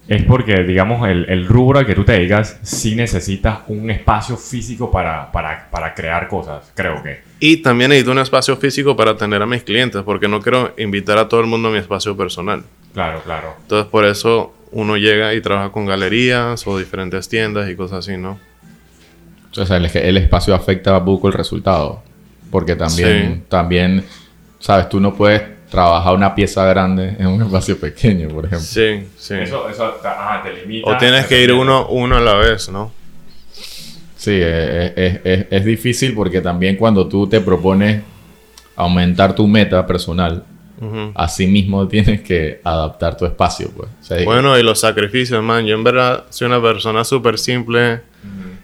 es 0.07 0.23
porque, 0.23 0.63
digamos, 0.63 1.09
el, 1.09 1.29
el 1.29 1.45
rubro 1.45 1.81
al 1.81 1.87
que 1.87 1.97
tú 1.97 2.05
te 2.05 2.13
dedicas, 2.13 2.61
sí 2.63 2.95
necesitas 2.95 3.61
un 3.67 3.91
espacio 3.91 4.37
físico 4.37 4.93
para, 4.93 5.33
para, 5.33 5.69
para 5.73 5.93
crear 5.93 6.29
cosas, 6.29 6.71
creo 6.77 7.03
que. 7.03 7.23
y 7.41 7.57
también 7.57 7.89
necesito 7.89 8.13
un 8.13 8.21
espacio 8.21 8.57
físico 8.57 8.95
para 8.95 9.11
atender 9.11 9.43
a 9.43 9.47
mis 9.47 9.65
clientes, 9.65 10.03
porque 10.03 10.29
no 10.29 10.41
quiero 10.41 10.73
invitar 10.77 11.19
a 11.19 11.29
todo 11.29 11.41
el 11.41 11.47
mundo 11.47 11.69
a 11.69 11.73
mi 11.73 11.79
espacio 11.79 12.17
personal. 12.17 12.63
Claro, 12.93 13.23
claro. 13.25 13.57
Entonces 13.63 13.91
por 13.91 14.05
eso 14.05 14.55
uno 14.75 14.97
llega 14.97 15.33
y 15.35 15.41
trabaja 15.41 15.73
con 15.73 15.87
galerías 15.87 16.67
o 16.67 16.79
diferentes 16.79 17.29
tiendas 17.29 17.71
y 17.71 17.75
cosas 17.77 18.01
así, 18.07 18.17
¿no? 18.19 18.39
O 19.57 19.65
sea, 19.65 19.77
el, 19.79 19.87
el 19.87 20.17
espacio 20.19 20.55
afecta 20.55 20.99
un 20.99 21.05
poco 21.05 21.29
el 21.29 21.33
resultado. 21.35 22.03
Porque 22.51 22.77
también, 22.77 23.35
Sí. 23.37 23.43
también, 23.49 24.05
sabes, 24.61 24.89
tú 24.89 25.01
no 25.01 25.15
puedes 25.15 25.43
trabajar 25.71 26.15
una 26.15 26.35
pieza 26.35 26.65
grande 26.67 27.17
en 27.19 27.27
un 27.27 27.43
espacio 27.43 27.79
pequeño, 27.79 28.29
por 28.29 28.45
ejemplo. 28.47 28.67
Sí, 28.67 29.07
sí. 29.17 29.35
Eso, 29.35 29.69
eso 29.69 29.95
ajá, 30.05 30.43
te 30.43 30.53
limita. 30.53 30.89
O 30.91 30.97
tienes 30.99 31.27
que 31.27 31.43
ir 31.43 31.53
uno, 31.53 31.89
uno 31.89 32.17
a 32.17 32.21
la 32.21 32.35
vez, 32.35 32.69
¿no? 32.69 32.93
Sí, 34.17 34.33
es, 34.41 34.93
es- 34.97 35.21
es- 35.25 35.47
es 35.51 35.65
difícil 35.65 36.15
porque 36.15 36.41
también 36.41 36.77
cuando 36.77 37.09
tú 37.09 37.27
te 37.27 37.41
propones 37.41 38.03
aumentar 38.77 39.35
tu 39.35 39.47
meta 39.49 39.87
personal, 39.87 40.45
Ujú. 40.81 41.13
así 41.15 41.47
mismo 41.47 41.87
tienes 41.89 42.21
que 42.23 42.61
adaptar 42.65 43.17
tu 43.17 43.25
espacio, 43.27 43.71
pues. 43.77 43.89
O 44.01 44.05
sea, 44.05 44.25
Bueno, 44.25 44.59
y 44.59 44.63
los 44.63 44.81
sacrificios, 44.81 45.43
man. 45.43 45.65
Yo 45.67 45.75
en 45.77 45.85
verdad 45.85 46.25
soy 46.31 46.47
una 46.47 46.61
persona 46.61 47.05
súper 47.05 47.39
simple 47.39 48.01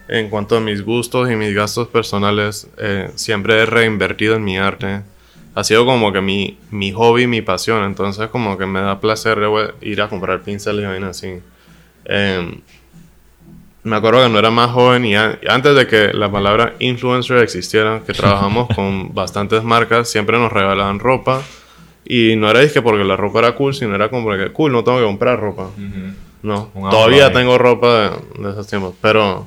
en 0.09 0.29
cuanto 0.29 0.57
a 0.57 0.61
mis 0.61 0.83
gustos 0.85 1.31
y 1.31 1.37
mis 1.37 1.55
gastos 1.55 1.87
personales. 1.89 2.69
eh, 2.79 3.11
siempre 3.15 3.61
he 3.63 3.67
reinvertido 3.67 4.35
en 4.37 4.45
mi 4.45 4.59
arte. 4.59 5.03
ha 5.55 5.65
sido 5.65 5.85
como 5.87 6.13
que 6.13 6.21
mi, 6.21 6.59
mi 6.71 6.91
hobby, 6.93 7.27
mi 7.27 7.43
pasión. 7.43 7.85
Entonces 7.85 8.29
como 8.29 8.57
que 8.59 8.67
me 8.67 8.81
da 8.81 9.01
placer 9.01 9.39
ir 9.81 10.03
a 10.03 10.09
comprar 10.09 10.43
pinceles 10.43 10.85
y 10.85 10.87
vainas 10.89 11.11
así. 11.19 11.35
Em, 12.07 12.61
me 13.83 13.97
acuerdo 13.97 14.23
que 14.25 14.29
no 14.33 14.39
era 14.39 14.51
más 14.51 14.71
joven 14.73 15.05
y 15.07 15.15
antes 15.15 15.75
de 15.75 15.87
que 15.87 16.13
la 16.13 16.31
palabra 16.31 16.75
influencer 16.81 17.39
existiera, 17.39 18.03
que 18.07 18.13
trabajamos 18.13 18.69
con 18.75 19.15
bastantes 19.15 19.63
marcas, 19.65 20.09
siempre 20.11 20.39
nos 20.39 20.53
regalaban 20.53 20.99
ropa. 20.99 21.43
Y 22.05 22.37
no 22.37 22.51
era 22.51 22.67
que 22.69 22.83
porque 22.83 23.05
la 23.05 23.17
ropa 23.17 23.41
era 23.41 23.53
cool, 23.55 23.75
sino 23.75 23.95
era 23.95 24.09
como 24.09 24.31
que 24.37 24.53
cool, 24.53 24.73
no 24.73 24.83
tengo 24.83 24.99
que 24.99 25.05
comprar 25.05 25.39
ropa. 25.39 25.71
No, 26.43 26.71
todavía 26.75 27.33
tengo 27.33 27.59
ropa 27.59 28.21
de, 28.39 28.51
esos 28.51 28.67
tiempos, 28.67 28.95
pero... 29.01 29.47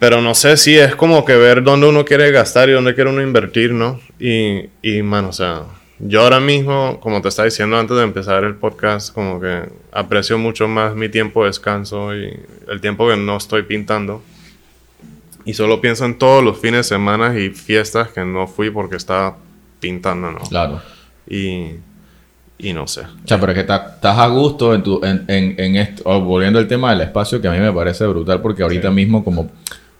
Pero 0.00 0.20
no 0.20 0.34
sé 0.34 0.56
si 0.56 0.76
es 0.76 0.96
como 0.96 1.24
que 1.24 1.34
ver 1.34 1.62
dónde 1.62 1.86
uno 1.86 2.04
quiere 2.04 2.30
gastar 2.30 2.68
y 2.68 2.72
dónde 2.72 2.94
quiere 2.94 3.10
uno 3.10 3.22
invertir, 3.22 3.72
¿no? 3.72 4.00
Y, 4.18 4.68
y 4.82 5.02
mano, 5.02 5.28
o 5.28 5.32
sea, 5.32 5.62
yo 6.00 6.22
ahora 6.22 6.40
mismo, 6.40 6.98
como 7.00 7.22
te 7.22 7.28
estaba 7.28 7.46
diciendo 7.46 7.78
antes 7.78 7.96
de 7.96 8.02
empezar 8.02 8.44
el 8.44 8.56
podcast, 8.56 9.14
como 9.14 9.40
que 9.40 9.62
aprecio 9.92 10.36
mucho 10.38 10.66
más 10.66 10.94
mi 10.94 11.08
tiempo 11.08 11.42
de 11.42 11.48
descanso 11.48 12.14
y 12.14 12.38
el 12.68 12.80
tiempo 12.80 13.08
que 13.08 13.16
no 13.16 13.36
estoy 13.36 13.62
pintando. 13.62 14.22
Y 15.44 15.54
solo 15.54 15.80
pienso 15.80 16.04
en 16.04 16.18
todos 16.18 16.42
los 16.42 16.58
fines 16.58 16.88
de 16.88 16.96
semana 16.96 17.38
y 17.38 17.50
fiestas 17.50 18.08
que 18.08 18.24
no 18.24 18.48
fui 18.48 18.70
porque 18.70 18.96
estaba 18.96 19.36
pintando, 19.78 20.32
¿no? 20.32 20.40
Claro. 20.40 20.82
Y, 21.28 21.70
y 22.58 22.72
no 22.72 22.86
sé. 22.86 23.02
O 23.02 23.26
sea, 23.26 23.38
pero 23.40 23.52
es 23.52 23.56
que 23.56 23.60
estás 23.60 24.18
a 24.18 24.26
gusto 24.28 24.74
en, 24.74 24.82
tu, 24.82 25.00
en, 25.04 25.24
en, 25.28 25.76
esto, 25.76 26.20
volviendo 26.20 26.58
al 26.58 26.66
tema 26.66 26.90
del 26.90 27.02
espacio, 27.02 27.40
que 27.40 27.48
a 27.48 27.52
mí 27.52 27.58
me 27.58 27.72
parece 27.72 28.06
brutal 28.06 28.40
porque 28.40 28.62
ahorita 28.62 28.90
mismo 28.90 29.24
como 29.24 29.50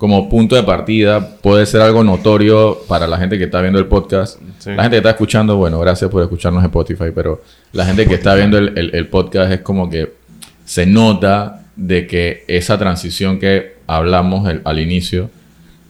como 0.04 0.28
punto 0.28 0.56
de 0.56 0.62
partida 0.62 1.36
puede 1.40 1.66
ser 1.66 1.80
algo 1.80 2.02
notorio 2.02 2.78
para 2.88 3.06
la 3.06 3.16
gente 3.16 3.38
que 3.38 3.44
está 3.44 3.60
viendo 3.60 3.78
el 3.78 3.86
podcast. 3.86 4.38
La 4.66 4.82
gente 4.82 4.90
que 4.90 4.96
está 4.98 5.10
escuchando, 5.10 5.56
bueno, 5.56 5.78
gracias 5.80 6.10
por 6.10 6.22
escucharnos 6.22 6.62
en 6.62 6.66
Spotify, 6.66 7.06
pero 7.14 7.42
la 7.72 7.86
gente 7.86 8.06
que 8.06 8.14
está 8.14 8.34
viendo 8.34 8.58
el, 8.58 9.08
podcast 9.08 9.52
es 9.52 9.60
como 9.60 9.88
que 9.88 10.12
se 10.64 10.84
nota 10.84 11.64
de 11.76 12.06
que 12.06 12.44
esa 12.48 12.76
transición 12.78 13.38
que 13.38 13.76
hablamos 13.86 14.46
al 14.64 14.78
inicio, 14.78 15.30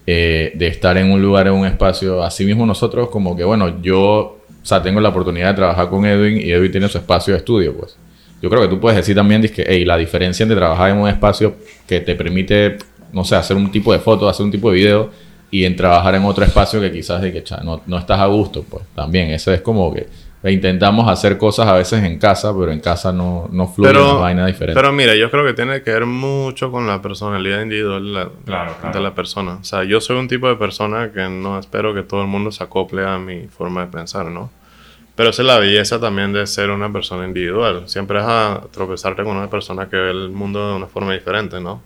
eh, 0.07 0.53
de 0.55 0.67
estar 0.67 0.99
en 0.99 1.11
un 1.11 1.23
lugar, 1.23 1.47
en 1.47 1.55
un 1.55 1.67
espacio, 1.67 2.23
así 2.23 2.45
mismo 2.45 2.67
nosotros 2.67 3.09
como 3.09 3.37
que, 3.37 3.43
bueno, 3.43 3.83
yo, 3.83 4.44
o 4.65 4.67
sea, 4.67 4.83
tengo 4.83 4.99
la 5.01 5.11
oportunidad 5.11 5.51
de 5.51 5.55
trabajar 5.55 5.91
con 5.91 6.07
Edwin 6.07 6.39
y 6.39 6.51
Edwin 6.51 6.73
tiene 6.73 6.89
su 6.89 6.99
espacio 6.99 7.35
de 7.35 7.39
estudio, 7.39 7.77
pues. 7.77 7.97
Yo 8.41 8.51
creo 8.51 8.63
que 8.63 8.69
tú 8.69 8.81
puedes 8.81 8.97
decir 8.97 9.15
también 9.15 9.43
que, 9.43 9.65
hey, 9.67 9.85
la 9.85 9.97
diferencia 9.97 10.43
entre 10.43 10.57
trabajar 10.57 10.91
en 10.91 10.97
un 10.97 11.09
espacio 11.09 11.55
que 11.87 12.01
te 12.01 12.15
permite 12.15 12.79
no 13.15 13.25
sé, 13.25 13.37
hacer 13.37 13.57
un 13.57 13.71
tipo 13.71 13.93
de 13.93 14.01
foto, 14.01 14.29
hacer 14.29 14.45
un 14.45 14.51
tipo 14.51 14.71
de 14.71 14.77
video 14.77 15.11
y 15.51 15.65
en 15.65 15.77
trabajar 15.77 16.17
en 16.17 16.25
otro 16.25 16.45
espacio 16.45 16.81
que 16.81 16.91
quizás 16.91 17.23
de 17.23 17.33
que 17.33 17.45
no, 17.63 17.81
no 17.87 17.97
estás 17.97 18.19
a 18.19 18.27
gusto, 18.27 18.65
pues 18.69 18.83
también. 18.95 19.31
Eso 19.31 19.53
es 19.53 19.61
como 19.61 19.95
que 19.95 20.09
intentamos 20.53 21.09
hacer 21.09 21.39
cosas 21.39 21.67
a 21.67 21.75
veces 21.75 22.03
en 22.05 22.19
casa, 22.19 22.53
pero 22.59 22.71
en 22.71 22.81
casa 22.81 23.13
no, 23.13 23.49
no 23.51 23.67
fluye 23.67 23.91
una 23.91 24.15
vaina 24.15 24.47
diferente. 24.47 24.79
Pero 24.79 24.93
mira, 24.93 25.15
yo 25.15 25.31
creo 25.31 25.45
que 25.45 25.55
tiene 25.55 25.83
que 25.83 25.91
ver 25.91 26.07
mucho 26.07 26.71
con 26.71 26.87
la 26.87 27.01
personalidad 27.01 27.63
individual 27.63 28.05
de 28.05 28.53
la, 28.53 28.91
de 28.93 29.01
la 29.01 29.15
persona. 29.15 29.55
O 29.61 29.65
sea, 29.65 29.85
yo 29.85 30.01
soy 30.01 30.19
un 30.19 30.29
tipo 30.29 30.49
de 30.49 30.57
persona 30.57 31.13
que 31.13 31.29
no 31.29 31.59
espero 31.59 31.95
que 31.95 32.03
todo 32.03 32.23
el 32.23 32.29
mundo 32.29 32.53
se 32.53 32.63
acople 32.63 33.07
a 33.07 33.19
mi 33.19 33.47
forma 33.49 33.87
de 33.87 33.93
pensar, 33.93 34.27
¿no? 34.27 34.51
Pero 35.17 35.31
esa 35.31 35.43
es 35.43 35.47
la 35.47 35.59
belleza 35.59 36.01
también 36.01 36.33
de 36.33 36.47
ser 36.47 36.71
una 36.71 36.93
persona 36.93 37.25
individual. 37.25 37.85
Siempre 37.87 38.19
es 38.19 38.25
a 38.27 38.63
tropezarte 38.73 39.23
con 39.23 39.37
una 39.37 39.49
persona 39.49 39.89
que 39.89 39.97
ve 39.97 40.11
el 40.11 40.31
mundo 40.31 40.71
de 40.71 40.77
una 40.77 40.87
forma 40.87 41.13
diferente, 41.13 41.61
¿no? 41.61 41.81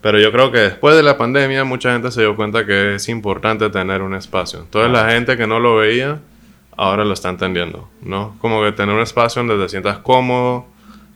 Pero 0.00 0.18
yo 0.18 0.32
creo 0.32 0.50
que 0.50 0.58
después 0.58 0.96
de 0.96 1.02
la 1.02 1.16
pandemia 1.16 1.64
mucha 1.64 1.92
gente 1.92 2.10
se 2.10 2.22
dio 2.22 2.36
cuenta 2.36 2.66
que 2.66 2.96
es 2.96 3.08
importante 3.08 3.70
tener 3.70 4.02
un 4.02 4.14
espacio. 4.14 4.60
Entonces 4.60 4.90
la 4.90 5.10
gente 5.10 5.36
que 5.36 5.46
no 5.46 5.60
lo 5.60 5.76
veía, 5.76 6.20
ahora 6.76 7.04
lo 7.04 7.12
está 7.12 7.28
entendiendo, 7.28 7.88
¿no? 8.02 8.36
Como 8.40 8.62
que 8.62 8.72
tener 8.72 8.94
un 8.94 9.00
espacio 9.00 9.42
donde 9.42 9.62
te 9.62 9.68
sientas 9.68 9.98
cómodo 9.98 10.66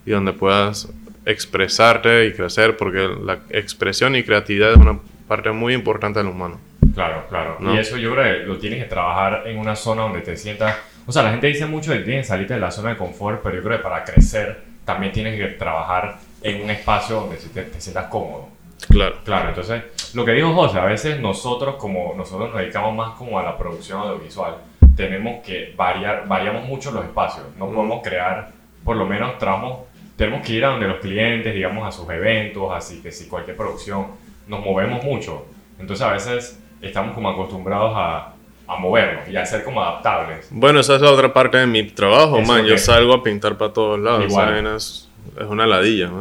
y 0.07 0.11
donde 0.11 0.33
puedas 0.33 0.89
expresarte 1.27 2.27
y 2.27 2.33
crecer, 2.33 2.77
porque 2.77 3.09
la 3.23 3.41
expresión 3.51 4.17
y 4.17 4.23
creatividad 4.23 4.73
es 4.73 4.77
una 4.79 4.99
parte 5.27 5.51
muy 5.53 5.75
importante 5.75 6.21
del 6.21 6.29
humano. 6.29 6.59
Claro, 6.95 7.27
claro. 7.29 7.59
Y 7.61 7.77
eso 7.77 7.97
yo 7.97 8.13
creo 8.13 8.25
que 8.25 8.47
lo 8.47 8.59
tienes 8.59 8.83
que 8.83 8.89
trabajar 8.89 9.43
en 9.47 9.59
una 9.59 9.77
zona 9.77 10.03
donde 10.03 10.21
te 10.21 10.37
sientas... 10.37 10.77
O 11.07 11.13
sea, 11.13 11.23
la 11.23 11.31
gente 11.31 11.47
dice 11.47 11.67
mucho 11.67 11.93
que 11.93 12.01
tienes 12.01 12.27
que 12.27 12.29
salirte 12.29 12.55
de 12.55 12.61
la 12.61 12.71
zona 12.71 12.91
de 12.91 12.97
confort, 12.97 13.43
pero 13.43 13.57
yo 13.57 13.63
creo 13.63 13.79
que 13.79 13.83
para 13.83 14.05
crecer 14.05 14.63
también 14.85 15.13
tienes 15.13 15.39
que 15.39 15.55
trabajar 15.55 16.19
en 16.43 16.63
un 16.63 16.71
espacio 16.71 17.21
donde 17.21 17.37
te 17.37 17.81
sientas 17.81 18.07
cómodo. 18.07 18.49
Claro. 18.89 19.17
Claro, 19.25 19.49
entonces, 19.51 19.83
lo 20.15 20.25
que 20.25 20.33
dijo 20.33 20.55
José, 20.55 20.79
a 20.79 20.85
veces 20.85 21.21
nosotros, 21.21 21.77
como 21.77 22.15
nosotros 22.17 22.51
nos 22.51 22.59
dedicamos 22.59 22.95
más 22.95 23.11
como 23.17 23.39
a 23.39 23.43
la 23.43 23.59
producción 23.59 24.01
audiovisual, 24.01 24.57
tenemos 24.99 25.45
que 25.47 25.73
variar, 25.77 26.27
variamos 26.27 26.67
mucho 26.67 26.91
los 26.91 27.05
espacios. 27.05 27.47
No 27.57 27.71
podemos 27.71 28.03
crear, 28.03 28.49
por 28.85 28.97
lo 28.97 29.07
menos, 29.07 29.39
tramos, 29.39 29.83
tenemos 30.17 30.45
que 30.45 30.55
ir 30.55 30.65
a 30.65 30.71
donde 30.71 30.89
los 30.89 30.99
clientes, 30.99 31.55
digamos, 31.55 31.87
a 31.87 31.93
sus 31.93 32.11
eventos, 32.11 32.69
así 32.75 33.01
que 33.01 33.13
si 33.13 33.29
cualquier 33.29 33.57
producción, 33.57 34.09
nos 34.49 34.59
movemos 34.61 35.05
mucho. 35.05 35.47
Entonces, 35.79 36.05
a 36.05 36.13
veces 36.13 36.61
estamos 36.83 37.15
como 37.15 37.29
acostumbrados 37.29 37.93
a, 37.95 38.33
a 38.67 38.77
movernos 38.77 39.29
y 39.29 39.37
a 39.37 39.47
ser 39.47 39.63
como 39.63 39.81
adaptables. 39.81 40.49
Bueno, 40.51 40.81
esa 40.81 40.97
es 40.97 41.01
la 41.01 41.13
otra 41.13 41.33
parte 41.33 41.59
de 41.59 41.69
mi 41.69 41.85
trabajo, 41.85 42.41
man. 42.41 42.65
Yo 42.65 42.77
salgo 42.77 43.15
a 43.15 43.23
pintar 43.23 43.57
para 43.57 43.73
todos 43.73 44.01
lados. 44.01 44.25
Igual 44.29 45.08
es 45.41 45.47
una 45.47 45.67
ladilla. 45.67 46.11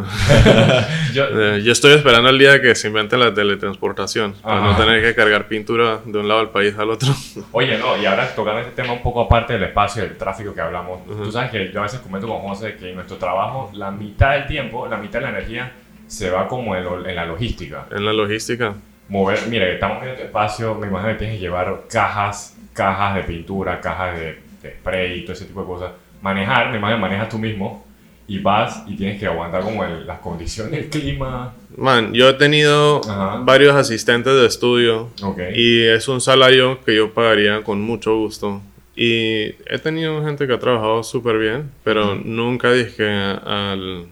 Eh, 1.19 1.61
yo, 1.63 1.71
estoy 1.71 1.93
esperando 1.93 2.29
el 2.29 2.37
día 2.37 2.61
que 2.61 2.75
se 2.75 2.89
invente 2.89 3.17
la 3.17 3.33
teletransportación, 3.33 4.33
para 4.33 4.61
no 4.61 4.75
tener 4.75 5.01
que 5.01 5.15
cargar 5.15 5.47
pintura 5.47 5.99
de 6.05 6.19
un 6.19 6.27
lado 6.27 6.41
del 6.41 6.49
país 6.49 6.77
al 6.77 6.91
otro. 6.91 7.09
Oye, 7.53 7.75
no, 7.79 7.97
y 7.97 8.05
ahora 8.05 8.27
tocando 8.35 8.61
este 8.61 8.73
tema 8.73 8.93
un 8.93 9.01
poco 9.01 9.21
aparte 9.21 9.53
del 9.53 9.63
espacio, 9.63 10.03
del 10.03 10.15
tráfico 10.15 10.53
que 10.53 10.61
hablamos, 10.61 11.05
tú 11.05 11.31
sabes 11.31 11.49
que 11.49 11.71
yo 11.71 11.79
a 11.79 11.83
veces 11.83 12.01
comento 12.01 12.27
con 12.27 12.39
José 12.41 12.75
que 12.75 12.89
en 12.89 12.95
nuestro 12.95 13.17
trabajo 13.17 13.71
la 13.73 13.89
mitad 13.89 14.33
del 14.33 14.45
tiempo, 14.45 14.87
la 14.87 14.97
mitad 14.97 15.19
de 15.19 15.25
la 15.25 15.31
energía 15.31 15.71
se 16.05 16.29
va 16.29 16.47
como 16.47 16.75
en, 16.75 17.15
la 17.15 17.25
logística. 17.25 17.87
En 17.89 18.05
la 18.05 18.13
logística. 18.13 18.75
Mover, 19.09 19.39
mira, 19.49 19.67
estamos 19.67 20.03
en 20.03 20.09
este 20.09 20.25
espacio, 20.25 20.75
me 20.75 20.87
imagino 20.87 21.13
que 21.13 21.17
tienes 21.17 21.37
que 21.37 21.41
llevar 21.41 21.83
cajas, 21.89 22.55
cajas 22.73 23.15
de 23.15 23.23
pintura, 23.23 23.81
cajas 23.81 24.19
de, 24.19 24.39
de 24.61 24.71
spray 24.71 25.19
y 25.19 25.21
todo 25.23 25.33
ese 25.33 25.45
tipo 25.45 25.61
de 25.61 25.67
cosas. 25.67 25.91
Manejar, 26.21 26.69
me 26.69 26.77
imagino, 26.77 26.99
manejas 26.99 27.29
tú 27.29 27.39
mismo 27.39 27.86
y 28.27 28.39
vas 28.39 28.83
y 28.87 28.95
tienes 28.95 29.19
que 29.19 29.25
aguantar 29.25 29.61
como 29.63 29.83
las 29.85 30.19
condiciones 30.19 30.71
del 30.73 30.89
clima. 30.89 31.53
Man, 31.77 32.13
yo 32.13 32.29
he 32.29 32.33
tenido 32.33 33.01
varios 33.43 33.73
asistentes 33.75 34.33
de 34.33 34.45
estudio 34.45 35.09
y 35.55 35.83
es 35.83 36.07
un 36.07 36.19
salario 36.19 36.79
que 36.83 36.95
yo 36.95 37.13
pagaría 37.13 37.63
con 37.63 37.81
mucho 37.81 38.17
gusto. 38.17 38.61
Y 38.95 39.53
he 39.67 39.79
tenido 39.81 40.23
gente 40.25 40.47
que 40.47 40.53
ha 40.53 40.59
trabajado 40.59 41.03
súper 41.03 41.37
bien, 41.37 41.71
pero 41.83 42.15
nunca 42.15 42.71
dije 42.73 43.07
al, 43.07 44.07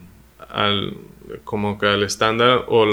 al, 0.48 0.94
como 1.42 1.76
que 1.76 1.86
al 1.86 2.04
estándar 2.04 2.64
o, 2.68 2.86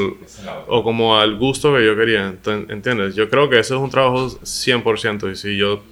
o 0.67 0.83
como 0.83 1.17
al 1.19 1.37
gusto 1.37 1.73
que 1.75 1.85
yo 1.85 1.95
quería. 1.95 2.33
¿Entiendes? 2.67 3.15
Yo 3.15 3.29
creo 3.29 3.47
que 3.47 3.59
eso 3.59 3.75
es 3.75 3.81
un 3.81 3.91
trabajo 3.91 4.27
100% 4.27 5.31
y 5.31 5.35
si 5.35 5.55
yo 5.55 5.83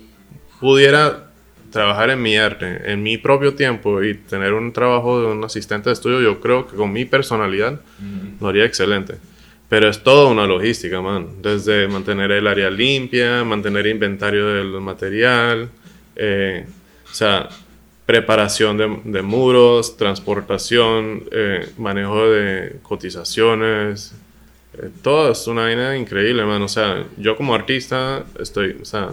pudiera 0.59 1.30
trabajar 1.71 2.09
en 2.09 2.21
mi 2.21 2.37
arte, 2.37 2.91
en 2.91 3.01
mi 3.01 3.17
propio 3.17 3.55
tiempo 3.55 4.03
y 4.03 4.13
tener 4.13 4.53
un 4.53 4.71
trabajo 4.71 5.21
de 5.21 5.27
un 5.27 5.43
asistente 5.43 5.89
de 5.89 5.93
estudio, 5.93 6.21
yo 6.21 6.39
creo 6.39 6.67
que 6.67 6.75
con 6.75 6.91
mi 6.91 7.05
personalidad 7.05 7.81
lo 8.39 8.47
haría 8.47 8.65
excelente. 8.65 9.15
Pero 9.69 9.87
es 9.87 10.03
toda 10.03 10.29
una 10.29 10.45
logística, 10.45 11.01
man. 11.01 11.41
Desde 11.41 11.87
mantener 11.87 12.31
el 12.31 12.45
área 12.45 12.69
limpia, 12.69 13.45
mantener 13.45 13.87
inventario 13.87 14.47
del 14.47 14.81
material, 14.81 15.69
eh, 16.17 16.65
o 17.09 17.13
sea, 17.13 17.47
preparación 18.05 18.77
de, 19.05 19.21
muros, 19.21 19.95
transportación, 19.95 21.23
eh, 21.31 21.69
manejo 21.77 22.29
de 22.29 22.79
cotizaciones. 22.83 24.13
Eh, 24.73 24.89
todo 25.01 25.31
es 25.31 25.47
una 25.47 25.61
vaina 25.61 25.95
increíble, 25.95 26.43
man. 26.43 26.61
O 26.61 26.67
sea, 26.67 27.05
yo 27.17 27.37
como 27.37 27.55
artista 27.55 28.25
estoy, 28.37 28.75
o 28.81 28.83
sea, 28.83 29.11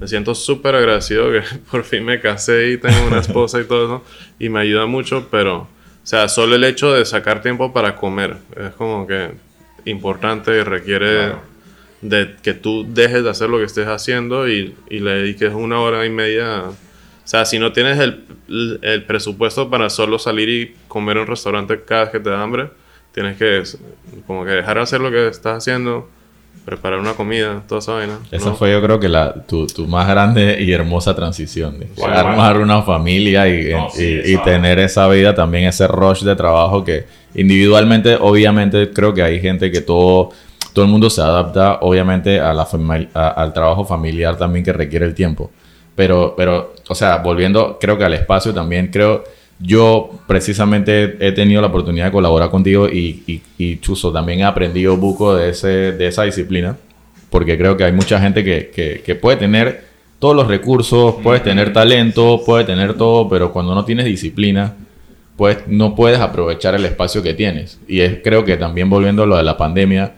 me 0.00 0.06
siento 0.06 0.34
súper 0.34 0.74
agradecido 0.74 1.30
que 1.30 1.42
por 1.70 1.84
fin 1.84 2.04
me 2.04 2.20
casé 2.20 2.72
y 2.72 2.78
tengo 2.78 3.06
una 3.06 3.20
esposa 3.20 3.60
y 3.60 3.64
todo 3.64 3.84
eso. 3.84 4.04
Y 4.38 4.48
me 4.48 4.60
ayuda 4.60 4.86
mucho, 4.86 5.28
pero, 5.30 5.58
o 5.58 5.68
sea, 6.02 6.28
solo 6.28 6.56
el 6.56 6.64
hecho 6.64 6.92
de 6.92 7.04
sacar 7.04 7.42
tiempo 7.42 7.72
para 7.72 7.96
comer 7.96 8.36
es 8.56 8.72
como 8.74 9.06
que 9.06 9.30
importante 9.84 10.56
y 10.56 10.62
requiere 10.62 11.32
de 12.02 12.34
que 12.42 12.54
tú 12.54 12.84
dejes 12.88 13.24
de 13.24 13.30
hacer 13.30 13.48
lo 13.48 13.58
que 13.58 13.64
estés 13.64 13.86
haciendo 13.86 14.48
y, 14.48 14.74
y, 14.90 15.00
le 15.00 15.12
dediques 15.12 15.54
una 15.54 15.80
hora 15.80 16.04
y 16.04 16.10
media. 16.10 16.64
O 16.64 16.74
sea, 17.28 17.44
si 17.44 17.58
no 17.58 17.72
tienes 17.72 17.98
el, 17.98 18.24
el 18.82 19.04
presupuesto 19.04 19.70
para 19.70 19.90
solo 19.90 20.18
salir 20.18 20.48
y 20.48 20.74
comer 20.88 21.16
en 21.16 21.22
un 21.22 21.28
restaurante 21.28 21.82
cada 21.84 22.02
vez 22.02 22.10
que 22.10 22.20
te 22.20 22.30
da 22.30 22.42
hambre, 22.42 22.68
tienes 23.12 23.36
que 23.38 23.62
como 24.26 24.44
que 24.44 24.50
dejar 24.50 24.76
de 24.76 24.82
hacer 24.82 25.00
lo 25.00 25.10
que 25.10 25.28
estás 25.28 25.58
haciendo 25.58 26.08
preparar 26.64 26.98
una 26.98 27.14
comida, 27.14 27.62
toda 27.68 27.78
esa 27.78 27.92
vaina. 27.92 28.18
Esa 28.30 28.52
fue 28.52 28.72
yo 28.72 28.82
creo 28.82 28.98
que 28.98 29.08
la, 29.08 29.32
tu, 29.32 29.66
tu, 29.66 29.86
más 29.86 30.08
grande 30.08 30.58
y 30.60 30.72
hermosa 30.72 31.14
transición. 31.14 31.78
De 31.78 32.04
armar 32.04 32.58
una 32.58 32.82
familia 32.82 33.48
y, 33.48 33.72
y, 33.98 34.36
tener 34.38 34.78
esa 34.78 35.08
vida, 35.08 35.34
también 35.34 35.64
ese 35.64 35.86
rush 35.86 36.22
de 36.22 36.34
trabajo 36.34 36.84
que 36.84 37.04
individualmente, 37.34 38.16
obviamente, 38.20 38.90
creo 38.92 39.14
que 39.14 39.22
hay 39.22 39.40
gente 39.40 39.70
que 39.70 39.80
todo, 39.80 40.30
todo 40.72 40.84
el 40.84 40.90
mundo 40.90 41.08
se 41.10 41.20
adapta, 41.20 41.78
obviamente, 41.82 42.40
a 42.40 42.52
la 42.52 42.66
al 43.14 43.52
trabajo 43.52 43.84
familiar 43.84 44.36
también 44.36 44.64
que 44.64 44.72
requiere 44.72 45.06
el 45.06 45.14
tiempo. 45.14 45.50
Pero, 45.94 46.34
pero, 46.36 46.74
o 46.88 46.94
sea, 46.94 47.18
volviendo, 47.18 47.78
creo 47.80 47.96
que 47.96 48.04
al 48.04 48.14
espacio 48.14 48.52
también, 48.52 48.88
creo, 48.88 49.24
yo 49.58 50.10
precisamente 50.26 51.16
he 51.26 51.32
tenido 51.32 51.62
la 51.62 51.68
oportunidad 51.68 52.06
de 52.06 52.12
colaborar 52.12 52.50
contigo 52.50 52.88
y, 52.88 53.22
y, 53.26 53.42
y 53.58 53.80
también 54.12 54.40
he 54.40 54.44
aprendido 54.44 54.96
buco 54.96 55.34
de, 55.34 55.50
ese, 55.50 55.92
de 55.92 56.06
esa 56.06 56.24
disciplina, 56.24 56.76
porque 57.30 57.56
creo 57.56 57.76
que 57.76 57.84
hay 57.84 57.92
mucha 57.92 58.20
gente 58.20 58.44
que, 58.44 59.02
que, 59.04 59.14
puede 59.14 59.38
tener 59.38 59.84
todos 60.18 60.36
los 60.36 60.46
recursos, 60.46 61.16
puedes 61.22 61.42
tener 61.42 61.72
talento, 61.72 62.42
puedes 62.44 62.66
tener 62.66 62.94
todo, 62.94 63.28
pero 63.28 63.52
cuando 63.52 63.74
no 63.74 63.84
tienes 63.84 64.04
disciplina, 64.04 64.74
pues 65.36 65.58
no 65.66 65.94
puedes 65.94 66.20
aprovechar 66.20 66.74
el 66.74 66.84
espacio 66.84 67.22
que 67.22 67.34
tienes. 67.34 67.80
Y 67.88 68.00
es, 68.00 68.18
creo 68.22 68.44
que 68.44 68.56
también 68.56 68.88
volviendo 68.88 69.22
a 69.22 69.26
lo 69.26 69.36
de 69.36 69.42
la 69.42 69.56
pandemia, 69.56 70.14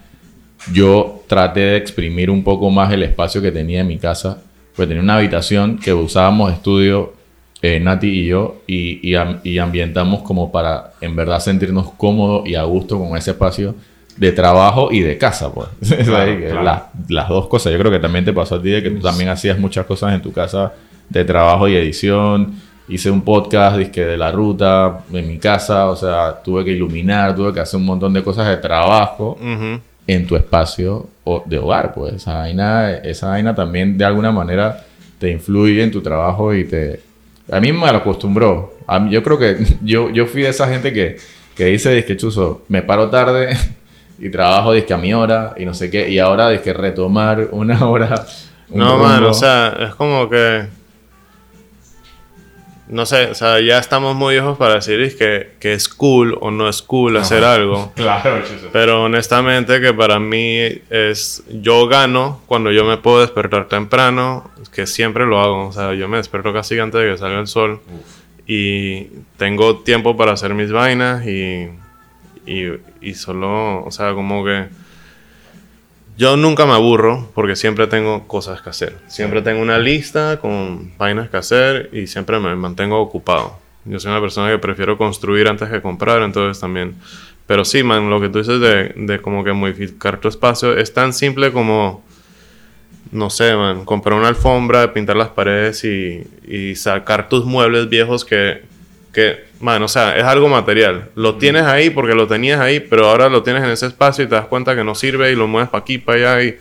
yo 0.72 1.22
traté 1.26 1.60
de 1.60 1.76
exprimir 1.76 2.30
un 2.30 2.42
poco 2.42 2.70
más 2.70 2.92
el 2.92 3.02
espacio 3.04 3.40
que 3.40 3.52
tenía 3.52 3.80
en 3.80 3.86
mi 3.86 3.98
casa, 3.98 4.42
pues 4.74 4.88
tenía 4.88 5.02
una 5.02 5.16
habitación 5.16 5.78
que 5.78 5.92
usábamos 5.92 6.52
estudio 6.52 7.17
eh, 7.62 7.80
Nati 7.80 8.06
y 8.08 8.26
yo 8.26 8.62
y, 8.66 9.00
y, 9.14 9.16
y 9.42 9.58
ambientamos 9.58 10.22
como 10.22 10.52
para 10.52 10.92
en 11.00 11.16
verdad 11.16 11.40
sentirnos 11.40 11.90
cómodos 11.96 12.46
y 12.48 12.54
a 12.54 12.62
gusto 12.64 12.98
con 12.98 13.16
ese 13.16 13.32
espacio 13.32 13.74
de 14.16 14.32
trabajo 14.32 14.90
y 14.92 15.00
de 15.00 15.16
casa, 15.18 15.52
pues. 15.52 15.68
Claro, 16.04 16.36
claro. 16.40 16.62
la- 16.62 16.90
las 17.08 17.28
dos 17.28 17.46
cosas. 17.48 17.72
Yo 17.72 17.78
creo 17.78 17.90
que 17.92 18.00
también 18.00 18.24
te 18.24 18.32
pasó 18.32 18.56
a 18.56 18.62
ti 18.62 18.70
de 18.70 18.82
que 18.82 18.90
tú 18.90 19.00
también 19.00 19.28
hacías 19.28 19.58
muchas 19.58 19.86
cosas 19.86 20.12
en 20.14 20.22
tu 20.22 20.32
casa 20.32 20.72
de 21.08 21.24
trabajo 21.24 21.68
y 21.68 21.76
edición. 21.76 22.54
Hice 22.88 23.10
un 23.10 23.20
podcast 23.22 23.76
dizque, 23.76 24.04
de 24.04 24.16
la 24.16 24.32
ruta 24.32 25.00
en 25.12 25.28
mi 25.28 25.38
casa, 25.38 25.88
o 25.90 25.94
sea, 25.96 26.40
tuve 26.42 26.64
que 26.64 26.70
iluminar, 26.72 27.34
tuve 27.36 27.52
que 27.52 27.60
hacer 27.60 27.78
un 27.78 27.84
montón 27.86 28.12
de 28.14 28.22
cosas 28.24 28.48
de 28.48 28.56
trabajo 28.56 29.36
Ujú. 29.40 29.80
en 30.06 30.26
tu 30.26 30.34
espacio 30.36 31.06
de 31.44 31.58
hogar, 31.58 31.92
pues 31.92 32.14
esa 32.14 32.38
vaina, 32.38 32.92
esa 32.94 33.28
vaina 33.28 33.54
también 33.54 33.98
de 33.98 34.04
alguna 34.06 34.32
manera 34.32 34.84
te 35.18 35.30
influye 35.30 35.82
en 35.82 35.90
tu 35.90 36.00
trabajo 36.00 36.54
y 36.54 36.64
te... 36.64 37.00
A 37.50 37.60
mí 37.60 37.72
me 37.72 37.90
lo 37.90 37.98
acostumbró. 37.98 38.74
A 38.86 38.98
mí- 38.98 39.10
yo 39.10 39.22
creo 39.22 39.38
que 39.38 39.56
yo, 39.82 40.10
yo 40.10 40.26
fui 40.26 40.42
de 40.42 40.48
esa 40.50 40.68
gente 40.68 40.92
que, 40.92 41.16
que 41.56 41.64
dice, 41.66 41.92
disque 41.94 42.16
chuzo, 42.16 42.62
me 42.68 42.82
paro 42.82 43.08
tarde 43.10 43.56
y 44.18 44.30
trabajo 44.30 44.72
disque 44.72 44.92
a 44.94 44.96
mi 44.98 45.12
hora 45.14 45.54
y 45.56 45.64
no 45.64 45.74
sé 45.74 45.90
qué, 45.90 46.08
y 46.10 46.18
ahora 46.18 46.50
disque 46.50 46.72
retomar 46.72 47.48
una 47.52 47.86
hora... 47.88 48.26
un 48.70 48.78
No, 48.80 48.98
man, 48.98 49.16
rumbo. 49.20 49.30
o 49.30 49.34
sea, 49.34 49.74
es 49.88 49.94
como 49.94 50.28
que. 50.28 50.66
No 52.88 53.04
sé, 53.04 53.26
o 53.26 53.34
sea, 53.34 53.60
ya 53.60 53.78
estamos 53.78 54.16
muy 54.16 54.34
viejos 54.34 54.56
para 54.56 54.74
decir 54.74 55.16
que, 55.18 55.50
que 55.60 55.74
es 55.74 55.88
cool 55.90 56.38
o 56.40 56.50
no 56.50 56.68
es 56.68 56.80
cool 56.80 57.16
hacer 57.18 57.44
algo. 57.44 57.92
Claro. 57.96 58.42
Pero 58.72 59.04
honestamente 59.04 59.80
que 59.80 59.92
para 59.92 60.18
mí 60.18 60.58
es... 60.88 61.42
Yo 61.50 61.86
gano 61.86 62.40
cuando 62.46 62.72
yo 62.72 62.84
me 62.84 62.96
puedo 62.96 63.20
despertar 63.20 63.68
temprano, 63.68 64.50
que 64.72 64.86
siempre 64.86 65.26
lo 65.26 65.40
hago. 65.40 65.68
O 65.68 65.72
sea, 65.72 65.92
yo 65.94 66.08
me 66.08 66.16
despierto 66.16 66.52
casi 66.52 66.78
antes 66.78 67.00
de 67.00 67.10
que 67.10 67.18
salga 67.18 67.40
el 67.40 67.46
sol. 67.46 67.80
Y 68.46 69.08
tengo 69.36 69.80
tiempo 69.80 70.16
para 70.16 70.32
hacer 70.32 70.54
mis 70.54 70.72
vainas 70.72 71.26
y, 71.26 71.68
y, 72.46 72.64
y 73.02 73.14
solo, 73.14 73.84
o 73.84 73.90
sea, 73.90 74.14
como 74.14 74.44
que... 74.44 74.66
Yo 76.18 76.36
nunca 76.36 76.66
me 76.66 76.72
aburro 76.72 77.30
porque 77.32 77.54
siempre 77.54 77.86
tengo 77.86 78.26
cosas 78.26 78.60
que 78.60 78.70
hacer. 78.70 78.96
Siempre 79.06 79.40
tengo 79.40 79.62
una 79.62 79.78
lista 79.78 80.40
con 80.40 80.90
vainas 80.98 81.30
que 81.30 81.36
hacer 81.36 81.90
y 81.92 82.08
siempre 82.08 82.40
me 82.40 82.56
mantengo 82.56 82.98
ocupado. 83.00 83.56
Yo 83.84 84.00
soy 84.00 84.10
una 84.10 84.20
persona 84.20 84.50
que 84.50 84.58
prefiero 84.58 84.98
construir 84.98 85.46
antes 85.46 85.68
que 85.68 85.80
comprar, 85.80 86.22
entonces 86.22 86.60
también... 86.60 86.96
Pero 87.46 87.64
sí, 87.64 87.84
man, 87.84 88.10
lo 88.10 88.20
que 88.20 88.30
tú 88.30 88.38
dices 88.38 88.58
de, 88.58 88.94
de 88.96 89.20
como 89.22 89.44
que 89.44 89.52
modificar 89.52 90.18
tu 90.18 90.26
espacio 90.26 90.76
es 90.76 90.92
tan 90.92 91.12
simple 91.12 91.52
como, 91.52 92.04
no 93.12 93.30
sé, 93.30 93.54
man, 93.54 93.84
comprar 93.84 94.18
una 94.18 94.26
alfombra, 94.26 94.92
pintar 94.92 95.14
las 95.14 95.28
paredes 95.28 95.84
y, 95.84 96.26
y 96.48 96.74
sacar 96.74 97.28
tus 97.28 97.44
muebles 97.44 97.88
viejos 97.88 98.24
que, 98.24 98.64
que, 99.18 99.44
man, 99.60 99.82
o 99.82 99.88
sea, 99.88 100.16
es 100.16 100.24
algo 100.24 100.48
material. 100.48 101.08
Lo 101.14 101.34
tienes 101.36 101.64
ahí 101.64 101.90
porque 101.90 102.14
lo 102.14 102.26
tenías 102.26 102.60
ahí, 102.60 102.80
pero 102.80 103.08
ahora 103.08 103.28
lo 103.28 103.42
tienes 103.42 103.64
en 103.64 103.70
ese 103.70 103.86
espacio 103.86 104.24
y 104.24 104.28
te 104.28 104.34
das 104.36 104.46
cuenta 104.46 104.74
que 104.76 104.84
no 104.84 104.94
sirve 104.94 105.32
y 105.32 105.34
lo 105.36 105.46
mueves 105.48 105.68
para 105.70 105.82
aquí, 105.82 105.98
para 105.98 106.18
allá 106.36 106.42
y... 106.44 106.58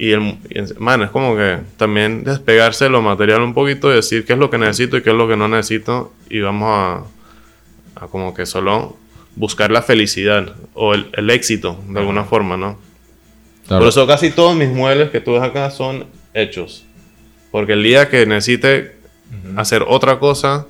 Y, 0.00 0.12
el, 0.12 0.38
y 0.48 0.58
el- 0.58 0.76
man, 0.78 1.02
es 1.02 1.10
como 1.10 1.34
que 1.36 1.58
también 1.76 2.22
despegarse 2.22 2.84
de 2.84 2.90
lo 2.90 3.02
material 3.02 3.42
un 3.42 3.52
poquito 3.52 3.90
y 3.90 3.96
decir 3.96 4.24
qué 4.24 4.34
es 4.34 4.38
lo 4.38 4.48
que 4.48 4.56
necesito 4.56 4.96
y 4.96 5.02
qué 5.02 5.10
es 5.10 5.16
lo 5.16 5.26
que 5.26 5.36
no 5.36 5.48
necesito 5.48 6.12
y 6.30 6.38
vamos 6.40 6.68
a, 6.70 8.04
a 8.04 8.06
como 8.06 8.32
que 8.32 8.46
solo 8.46 8.96
buscar 9.34 9.72
la 9.72 9.82
felicidad 9.82 10.54
o 10.74 10.94
el, 10.94 11.08
el 11.14 11.30
éxito 11.30 11.82
de 11.88 11.98
alguna 11.98 12.22
forma, 12.22 12.56
¿no? 12.56 12.78
Claro. 13.66 13.80
Por 13.82 13.88
eso 13.88 14.06
casi 14.06 14.30
todos 14.30 14.54
mis 14.54 14.68
muebles 14.68 15.10
que 15.10 15.18
tú 15.20 15.32
ves 15.32 15.42
acá 15.42 15.68
son 15.72 16.06
hechos. 16.32 16.84
Porque 17.50 17.72
el 17.72 17.82
día 17.82 18.08
que 18.08 18.24
necesite 18.24 18.94
hacer 19.56 19.84
otra 19.86 20.20
cosa, 20.20 20.66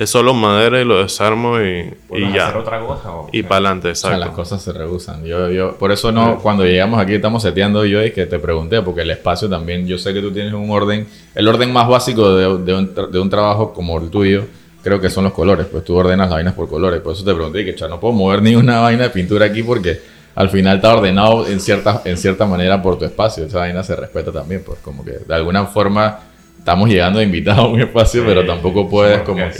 es 0.00 0.10
solo 0.10 0.32
madera 0.32 0.80
y 0.80 0.84
lo 0.84 0.98
desarmo 1.02 1.60
y, 1.60 1.80
y 1.80 1.94
¿Puedes 2.08 2.32
ya. 2.32 2.46
hacer 2.48 2.58
otra 2.58 2.80
cosa? 2.80 3.10
o- 3.12 3.28
Y 3.32 3.42
para 3.42 3.56
adelante, 3.56 3.90
O 3.90 3.94
sea, 3.94 4.10
las 4.10 4.18
exacto. 4.20 4.36
cosas 4.36 4.62
se 4.62 4.72
rehusan. 4.72 5.24
Yo, 5.24 5.50
yo, 5.50 5.76
por 5.76 5.90
eso 5.92 6.12
no, 6.12 6.38
cuando 6.38 6.64
llegamos 6.64 7.00
aquí 7.00 7.14
estamos 7.14 7.42
seteando 7.42 7.84
yo 7.84 8.02
y 8.04 8.12
que 8.12 8.26
te 8.26 8.38
pregunté, 8.38 8.80
porque 8.82 9.02
el 9.02 9.10
espacio 9.10 9.48
también, 9.48 9.86
yo 9.86 9.98
sé 9.98 10.14
que 10.14 10.20
tú 10.20 10.30
tienes 10.32 10.52
un 10.52 10.70
orden, 10.70 11.06
el 11.34 11.48
orden 11.48 11.72
más 11.72 11.88
básico 11.88 12.34
de, 12.36 12.58
de 12.64 12.74
un, 12.74 12.94
de 13.10 13.18
un 13.18 13.28
trabajo 13.30 13.72
como 13.72 13.98
el 13.98 14.08
tuyo, 14.08 14.44
creo 14.82 15.00
que 15.00 15.10
son 15.10 15.24
los 15.24 15.32
colores, 15.32 15.66
pues 15.66 15.84
tú 15.84 15.96
ordenas 15.96 16.28
las 16.28 16.36
vainas 16.36 16.54
por 16.54 16.68
colores, 16.68 17.00
por 17.00 17.12
eso 17.14 17.24
te 17.24 17.34
pregunté, 17.34 17.64
que 17.64 17.74
cha, 17.74 17.88
no 17.88 17.98
puedo 17.98 18.14
mover 18.14 18.40
ni 18.42 18.54
una 18.54 18.80
vaina 18.82 19.02
de 19.04 19.10
pintura 19.10 19.46
aquí 19.46 19.62
porque 19.64 20.00
al 20.36 20.48
final 20.50 20.76
está 20.76 20.94
ordenado 20.94 21.48
en 21.48 21.58
cierta, 21.58 22.02
en 22.04 22.16
cierta 22.16 22.46
manera 22.46 22.80
por 22.80 22.96
tu 22.96 23.04
espacio, 23.04 23.44
esa 23.46 23.58
vaina 23.58 23.82
se 23.82 23.96
respeta 23.96 24.30
también, 24.30 24.62
pues 24.64 24.78
como 24.78 25.04
que 25.04 25.18
de 25.26 25.34
alguna 25.34 25.66
forma 25.66 26.20
estamos 26.56 26.88
llegando 26.88 27.18
de 27.18 27.24
invitados 27.24 27.64
a 27.64 27.66
un 27.68 27.80
espacio, 27.80 28.22
pero 28.24 28.46
tampoco 28.46 28.88
puedes 28.88 29.22
como 29.22 29.38
que... 29.48 29.58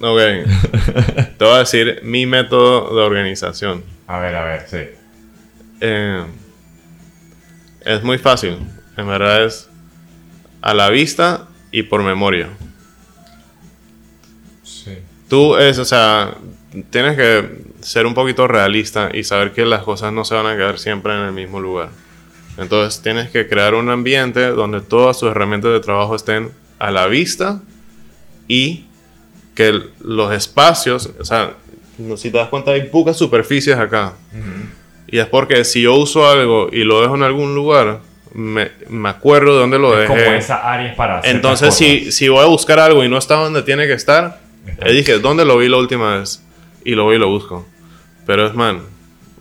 Ok. 0.00 0.18
Te 1.38 1.44
voy 1.44 1.54
a 1.54 1.58
decir 1.58 2.00
mi 2.02 2.26
método 2.26 2.94
de 2.94 3.02
organización. 3.02 3.84
A 4.06 4.18
ver, 4.18 4.34
a 4.34 4.44
ver, 4.44 4.68
sí. 4.68 4.80
Eh, 5.80 6.24
es 7.84 8.02
muy 8.02 8.18
fácil. 8.18 8.58
En 8.96 9.06
verdad 9.06 9.44
es 9.44 9.68
a 10.62 10.74
la 10.74 10.90
vista 10.90 11.48
y 11.70 11.82
por 11.82 12.02
memoria. 12.02 12.48
Sí. 14.62 14.98
Tú 15.28 15.56
es, 15.56 15.78
o 15.78 15.84
sea, 15.84 16.34
tienes 16.90 17.16
que 17.16 17.64
ser 17.80 18.06
un 18.06 18.14
poquito 18.14 18.48
realista 18.48 19.10
y 19.12 19.24
saber 19.24 19.52
que 19.52 19.64
las 19.66 19.82
cosas 19.82 20.12
no 20.12 20.24
se 20.24 20.34
van 20.34 20.46
a 20.46 20.56
quedar 20.56 20.78
siempre 20.78 21.12
en 21.12 21.20
el 21.20 21.32
mismo 21.32 21.60
lugar. 21.60 21.90
Entonces 22.56 23.02
tienes 23.02 23.30
que 23.30 23.48
crear 23.48 23.74
un 23.74 23.90
ambiente 23.90 24.46
donde 24.48 24.80
todas 24.80 25.18
tus 25.18 25.30
herramientas 25.30 25.72
de 25.72 25.80
trabajo 25.80 26.14
estén 26.14 26.50
a 26.78 26.90
la 26.90 27.06
vista 27.06 27.60
y 28.48 28.86
que 29.54 29.80
los 30.00 30.32
espacios, 30.32 31.10
o 31.18 31.24
sea, 31.24 31.52
no- 31.98 32.16
si 32.16 32.30
te 32.30 32.38
das 32.38 32.48
cuenta 32.48 32.72
hay 32.72 32.84
pocas 32.88 33.16
superficies 33.16 33.76
acá. 33.76 34.14
Y 35.06 35.18
es 35.18 35.26
porque 35.26 35.64
si 35.64 35.82
yo 35.82 35.94
uso 35.94 36.28
algo 36.28 36.68
y 36.72 36.82
lo 36.84 37.00
dejo 37.00 37.14
en 37.14 37.22
algún 37.22 37.54
lugar, 37.54 38.00
me, 38.32 38.72
me 38.88 39.08
acuerdo 39.10 39.54
de 39.54 39.60
dónde 39.60 39.78
lo 39.78 39.96
Es 40.00 40.08
como 40.08 40.18
dejé. 40.20 40.36
esa 40.38 40.56
área 40.72 40.90
es 40.90 40.96
para 40.96 41.22
ciertas 41.22 41.34
Entonces, 41.36 41.74
si, 41.74 42.10
si 42.10 42.28
voy 42.28 42.42
a 42.42 42.46
buscar 42.46 42.80
algo 42.80 43.04
y 43.04 43.08
no 43.08 43.16
está 43.16 43.36
donde 43.36 43.62
tiene 43.62 43.86
que 43.86 43.92
estar, 43.92 44.40
eh, 44.80 44.92
dije, 44.92 45.18
¿dónde 45.20 45.44
lo 45.44 45.58
vi 45.58 45.68
la 45.68 45.76
última 45.76 46.16
vez? 46.18 46.42
Y 46.84 46.96
lo 46.96 47.04
voy 47.04 47.16
y 47.16 47.18
lo 47.20 47.28
busco. 47.28 47.64
Pero 48.26 48.46
es, 48.46 48.54
man, 48.54 48.80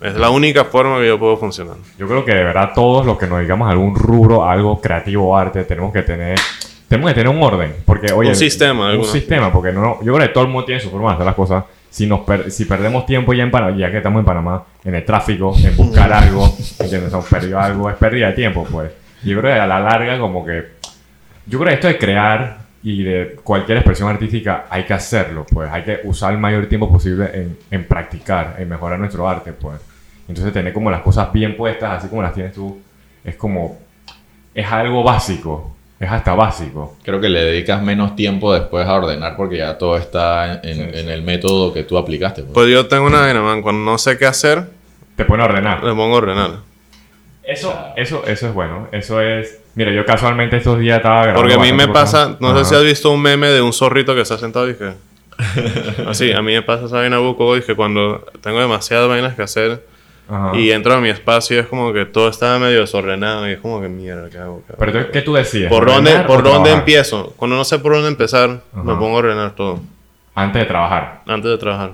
es 0.01 0.13
la 0.15 0.29
única 0.29 0.65
forma 0.65 0.99
que 0.99 1.07
yo 1.07 1.17
puedo 1.17 1.37
funcionar. 1.37 1.77
Yo 1.97 2.07
creo 2.07 2.23
que 2.23 2.35
de 2.35 2.43
verdad 2.43 2.71
todos 2.75 3.03
los 3.05 3.17
que 3.17 3.25
nos 3.25 3.39
digamos 3.39 3.71
algún 3.71 3.95
rubro, 3.95 4.45
algo 4.47 4.79
creativo 4.79 5.35
arte, 5.35 5.63
tenemos 5.63 5.91
que 5.91 6.03
tener 6.03 6.37
tenemos 6.95 7.11
que 7.11 7.15
tener 7.21 7.35
un 7.35 7.41
orden, 7.43 7.75
porque 7.85 8.11
oye, 8.13 8.29
Un 8.29 8.35
sistema, 8.35 8.85
un 8.85 8.91
alguna. 8.91 9.11
sistema, 9.11 9.51
porque 9.51 9.71
no, 9.71 9.99
yo 10.03 10.13
creo 10.13 10.27
que 10.27 10.33
todo 10.33 10.43
el 10.45 10.49
mundo 10.49 10.65
tiene 10.65 10.81
su 10.81 10.89
forma 10.89 11.09
de 11.09 11.13
hacer 11.15 11.25
las 11.25 11.35
cosas. 11.35 11.63
Si 11.89 12.07
nos 12.07 12.21
per- 12.21 12.49
si 12.51 12.65
perdemos 12.65 13.05
tiempo 13.05 13.33
ya 13.33 13.43
en 13.43 13.51
Panamá, 13.51 13.77
ya 13.77 13.91
que 13.91 13.97
estamos 13.97 14.19
en 14.19 14.25
Panamá, 14.25 14.63
en 14.83 14.95
el 14.95 15.05
tráfico, 15.05 15.53
en 15.63 15.75
buscar 15.77 16.11
algo, 16.13 16.45
¿entiendes? 16.79 17.13
Hemos 17.13 17.25
perdido 17.27 17.59
algo, 17.59 17.89
es 17.89 17.95
pérdida 17.97 18.27
de 18.27 18.33
tiempo, 18.33 18.65
pues. 18.71 18.91
Yo 19.23 19.39
creo 19.39 19.53
que 19.53 19.59
a 19.59 19.67
la 19.67 19.79
larga 19.79 20.17
como 20.19 20.43
que 20.45 20.63
yo 21.45 21.59
creo 21.59 21.69
que 21.69 21.75
esto 21.75 21.87
de 21.87 21.97
crear 21.97 22.57
y 22.81 23.03
de 23.03 23.35
cualquier 23.43 23.77
expresión 23.77 24.09
artística 24.09 24.65
hay 24.69 24.83
que 24.85 24.93
hacerlo, 24.93 25.45
pues. 25.49 25.71
Hay 25.71 25.83
que 25.83 25.99
usar 26.05 26.33
el 26.33 26.39
mayor 26.39 26.65
tiempo 26.67 26.91
posible 26.91 27.29
en, 27.33 27.57
en 27.69 27.85
practicar, 27.85 28.55
en 28.59 28.67
mejorar 28.69 28.97
nuestro 28.99 29.27
arte, 29.29 29.53
pues. 29.53 29.79
Entonces 30.27 30.51
tener 30.53 30.73
como 30.73 30.89
las 30.89 31.01
cosas 31.01 31.31
bien 31.31 31.55
puestas, 31.55 31.99
así 31.99 32.07
como 32.07 32.21
las 32.23 32.33
tienes 32.33 32.53
tú, 32.53 32.79
es 33.23 33.35
como... 33.35 33.77
Es 34.55 34.65
algo 34.71 35.03
básico. 35.03 35.75
Es 36.03 36.11
hasta 36.11 36.33
básico. 36.33 36.97
Creo 37.03 37.21
que 37.21 37.29
le 37.29 37.41
dedicas 37.43 37.81
menos 37.81 38.15
tiempo 38.15 38.53
después 38.53 38.85
a 38.85 38.93
ordenar 38.95 39.37
porque 39.37 39.57
ya 39.57 39.77
todo 39.77 39.95
está 39.97 40.55
en, 40.61 40.75
Sí, 40.75 40.83
sí. 40.93 40.99
en 40.99 41.09
el 41.09 41.21
método 41.21 41.73
que 41.73 41.83
tú 41.83 41.97
aplicaste. 41.97 42.41
pues. 42.41 42.53
Pues 42.53 42.67
yo 42.69 42.87
tengo 42.87 43.05
una 43.07 43.21
vaina, 43.21 43.41
man, 43.41 43.61
cuando 43.61 43.89
no 43.89 43.97
sé 43.97 44.17
qué 44.17 44.25
hacer, 44.25 44.65
Te 45.15 45.23
pone 45.23 45.43
a 45.43 45.45
ordenar. 45.45 45.81
le 45.83 45.91
pongo 45.93 46.15
a 46.15 46.17
ordenar. 46.17 46.49
Eso, 47.43 47.73
eso, 47.95 48.23
eso 48.25 48.47
es 48.47 48.53
bueno. 48.53 48.87
Eso 48.91 49.21
es... 49.21 49.59
Mira, 49.75 49.91
yo 49.91 50.05
casualmente 50.05 50.57
estos 50.57 50.77
días 50.79 50.97
estaba 50.97 51.23
grabando 51.23 51.39
Porque 51.41 51.53
a 51.55 51.57
mí 51.59 51.71
me 51.73 51.87
pasa, 51.87 52.25
cosas. 52.25 52.41
no 52.41 52.49
Ajá. 52.49 52.59
sé 52.59 52.65
si 52.65 52.75
has 52.75 52.83
visto 52.83 53.11
un 53.11 53.21
meme 53.21 53.47
de 53.47 53.61
un 53.61 53.71
zorrito 53.73 54.13
que 54.15 54.21
está 54.21 54.37
sentado 54.37 54.69
y 54.69 54.75
que... 54.75 54.91
Así, 56.07 56.31
a 56.31 56.41
mí 56.41 56.53
me 56.53 56.61
pasa 56.61 56.85
esa 56.85 56.97
vaina 56.97 57.17
buco 57.19 57.55
y 57.57 57.61
que 57.61 57.75
cuando 57.75 58.25
tengo 58.41 58.59
demasiadas 58.59 59.07
vainas 59.09 59.35
que 59.35 59.41
hacer, 59.41 59.83
Ajá. 60.29 60.55
Y 60.57 60.71
entro 60.71 60.93
a 60.93 61.01
mi 61.01 61.09
espacio 61.09 61.57
y 61.57 61.59
es 61.59 61.67
como 61.67 61.91
que 61.93 62.05
todo 62.05 62.29
está 62.29 62.57
medio 62.57 62.79
desordenado 62.79 63.47
y 63.49 63.53
es 63.53 63.59
como 63.59 63.81
que 63.81 63.89
mierda, 63.89 64.29
¿qué 64.29 64.37
hago? 64.37 64.63
¿Qué 64.65 64.73
hago? 64.73 64.79
Pero 64.91 65.11
¿qué 65.11 65.21
tú 65.21 65.33
decías? 65.33 65.69
¿Por 65.69 65.85
dónde, 65.85 66.11
¿Ordenar 66.11 66.27
por 66.27 66.37
dónde 66.43 66.51
trabajar? 66.69 66.79
empiezo? 66.79 67.33
Cuando 67.35 67.57
no 67.57 67.65
sé 67.65 67.79
por 67.79 67.93
dónde 67.93 68.07
empezar, 68.07 68.49
me 68.49 68.91
Ajá. 68.91 68.99
pongo 68.99 69.15
a 69.15 69.19
ordenar 69.19 69.55
todo 69.55 69.81
Antes 70.35 70.61
de 70.61 70.67
trabajar. 70.67 71.21
antes 71.27 71.51
de 71.51 71.57
trabajar. 71.57 71.91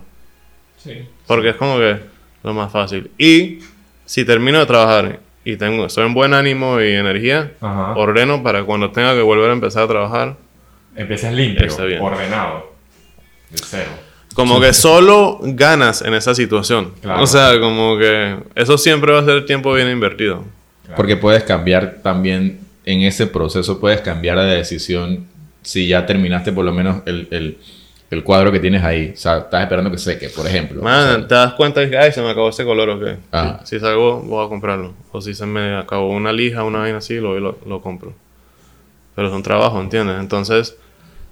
Sí. 0.78 1.08
Porque 1.28 1.50
es 1.50 1.56
como 1.56 1.78
que 1.78 2.00
lo 2.44 2.54
más 2.54 2.72
fácil. 2.72 3.12
Y 3.18 3.60
si 4.06 4.24
termino 4.26 4.60
de 4.60 4.66
trabajar 4.66 5.20
y 5.44 5.58
tengo, 5.58 5.86
estoy 5.88 6.06
en 6.06 6.14
buen 6.14 6.34
ánimo 6.34 6.80
y 6.80 6.92
energía, 6.94 7.52
Ajá. 7.60 7.94
ordeno 7.96 8.44
para 8.44 8.64
cuando 8.64 8.92
tenga 8.92 9.14
que 9.16 9.22
volver 9.22 9.50
a 9.50 9.54
empezar 9.54 9.84
a 9.84 9.88
trabajar. 9.88 10.36
Empiezas 10.96 11.34
limpio, 11.34 11.68
ordenado. 12.02 12.74
De 13.50 13.58
cero. 13.58 13.90
Como 14.40 14.60
que 14.62 14.74
solo 14.74 15.40
ganas 15.42 16.02
en 16.02 16.14
esa 16.14 16.34
situación. 16.36 16.94
Claro. 17.02 17.24
O 17.24 17.28
sea, 17.28 17.60
como 17.60 17.98
que 17.98 18.38
eso 18.56 18.78
siempre 18.78 19.12
va 19.12 19.20
a 19.20 19.26
ser 19.26 19.46
tiempo 19.46 19.74
bien 19.74 19.90
invertido. 19.90 20.44
Claro. 20.84 20.96
Porque 20.96 21.16
puedes 21.16 21.44
cambiar 21.44 21.98
también, 22.04 22.60
en 22.86 23.02
ese 23.02 23.28
proceso 23.28 23.80
puedes 23.80 24.02
cambiar 24.02 24.40
de 24.40 24.46
decisión 24.56 25.28
si 25.62 25.88
ya 25.88 26.06
terminaste 26.06 26.52
por 26.52 26.66
lo 26.66 26.72
menos 26.74 27.02
el, 27.06 27.28
el- 27.32 27.58
el 28.12 28.24
cuadro 28.24 28.52
que 28.52 28.60
tienes 28.60 28.84
ahí. 28.84 29.12
O 29.14 29.18
sea, 29.18 29.38
estás 29.38 29.62
esperando 29.62 29.92
que 29.92 30.00
seque, 30.00 30.30
por 30.30 30.48
ejemplo. 30.48 30.82
Man, 30.82 31.04
O 31.04 31.16
sea, 31.20 31.28
te 31.28 31.36
das 31.36 31.54
cuenta 31.54 31.88
que, 31.88 31.96
ay, 31.96 32.12
se 32.12 32.22
me 32.24 32.32
acabó 32.32 32.50
ese 32.50 32.66
color 32.66 32.90
o 32.90 33.00
qué. 33.00 33.18
Ah. 33.32 33.60
Si, 33.64 33.76
si 33.76 33.80
salgo, 33.80 34.22
voy 34.22 34.44
a 34.44 34.50
comprarlo. 34.50 34.96
O 35.12 35.22
si 35.22 35.36
se 35.36 35.46
me 35.46 35.76
acabó 35.78 36.10
una 36.10 36.34
lija, 36.34 36.64
una 36.64 36.80
vaina 36.80 36.98
así, 36.98 37.18
lo, 37.20 37.40
lo, 37.40 37.60
lo 37.68 37.82
compro. 37.84 38.14
Pero 39.16 39.28
es 39.28 39.34
un 39.36 39.44
trabajo, 39.44 39.80
¿entiendes? 39.80 40.16
Entonces, 40.20 40.76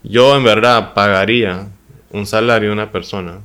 yo 0.03 0.37
en 0.37 0.43
verdad 0.43 0.93
pagaría 0.93 1.65
un 2.11 2.25
salario 2.25 2.69
a 2.69 2.73
una 2.73 2.91
persona 2.91 3.39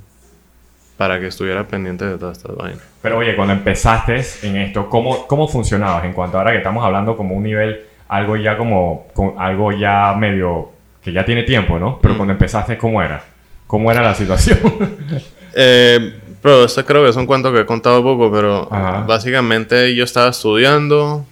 para 0.97 1.19
que 1.19 1.27
estuviera 1.27 1.67
pendiente 1.67 2.05
de 2.05 2.17
todas 2.17 2.37
estas 2.37 2.55
vainas. 2.55 2.83
Pero 3.01 3.17
oye, 3.17 3.35
cuando 3.35 3.53
empezaste 3.53 4.21
en 4.43 4.57
esto, 4.57 4.89
¿cómo, 4.89 5.27
cómo 5.27 5.47
funcionabas? 5.47 6.05
En 6.05 6.13
cuanto 6.13 6.37
ahora 6.37 6.51
que 6.51 6.57
estamos 6.57 6.83
hablando 6.85 7.17
como 7.17 7.35
un 7.35 7.43
nivel, 7.43 7.81
algo 8.07 8.35
ya 8.37 8.57
como, 8.57 9.07
con 9.13 9.33
algo 9.37 9.71
ya 9.71 10.13
medio, 10.17 10.69
que 11.01 11.11
ya 11.11 11.25
tiene 11.25 11.43
tiempo, 11.43 11.79
¿no? 11.79 11.91
Mm. 11.91 11.97
Pero 12.01 12.15
cuando 12.17 12.33
empezaste, 12.33 12.77
¿cómo 12.77 13.01
era? 13.01 13.23
¿Cómo 13.67 13.91
era 13.91 14.01
la 14.01 14.15
situación? 14.15 14.59
Eh, 15.55 16.19
pero 16.41 16.65
esto 16.65 16.83
creo 16.83 17.03
que 17.03 17.11
es 17.11 17.15
un 17.15 17.27
cuento 17.27 17.53
que 17.53 17.59
he 17.59 17.65
contado 17.67 18.01
poco, 18.01 18.31
pero 18.31 18.67
Ajá. 18.71 19.05
básicamente 19.07 19.93
yo 19.93 20.03
estaba 20.03 20.29
estudiando, 20.29 21.27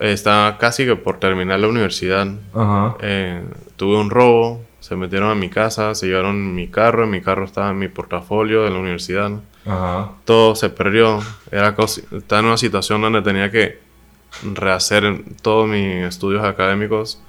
estaba 0.00 0.58
casi 0.58 0.84
que 0.84 0.96
por 0.96 1.20
terminar 1.20 1.60
la 1.60 1.68
universidad. 1.68 2.26
Ajá. 2.52 2.96
Eh, 3.00 3.44
tuve 3.76 3.96
un 3.96 4.10
robo, 4.10 4.60
se 4.82 4.96
metieron 4.96 5.30
a 5.30 5.36
mi 5.36 5.48
casa, 5.48 5.94
se 5.94 6.08
llevaron 6.08 6.56
mi 6.56 6.66
carro, 6.66 7.04
en 7.04 7.10
mi 7.10 7.20
carro 7.20 7.44
estaba 7.44 7.70
en 7.70 7.78
mi 7.78 7.86
portafolio 7.86 8.64
de 8.64 8.70
la 8.70 8.78
universidad. 8.80 9.30
Ajá. 9.64 10.10
Todo 10.24 10.56
se 10.56 10.70
perdió, 10.70 11.20
era 11.52 11.68
estaba 11.68 12.40
en 12.40 12.46
una 12.46 12.56
situación 12.56 13.00
donde 13.00 13.22
tenía 13.22 13.48
que 13.52 13.78
rehacer 14.42 15.22
todos 15.40 15.68
mis 15.68 16.04
estudios 16.04 16.44
académicos 16.44 17.22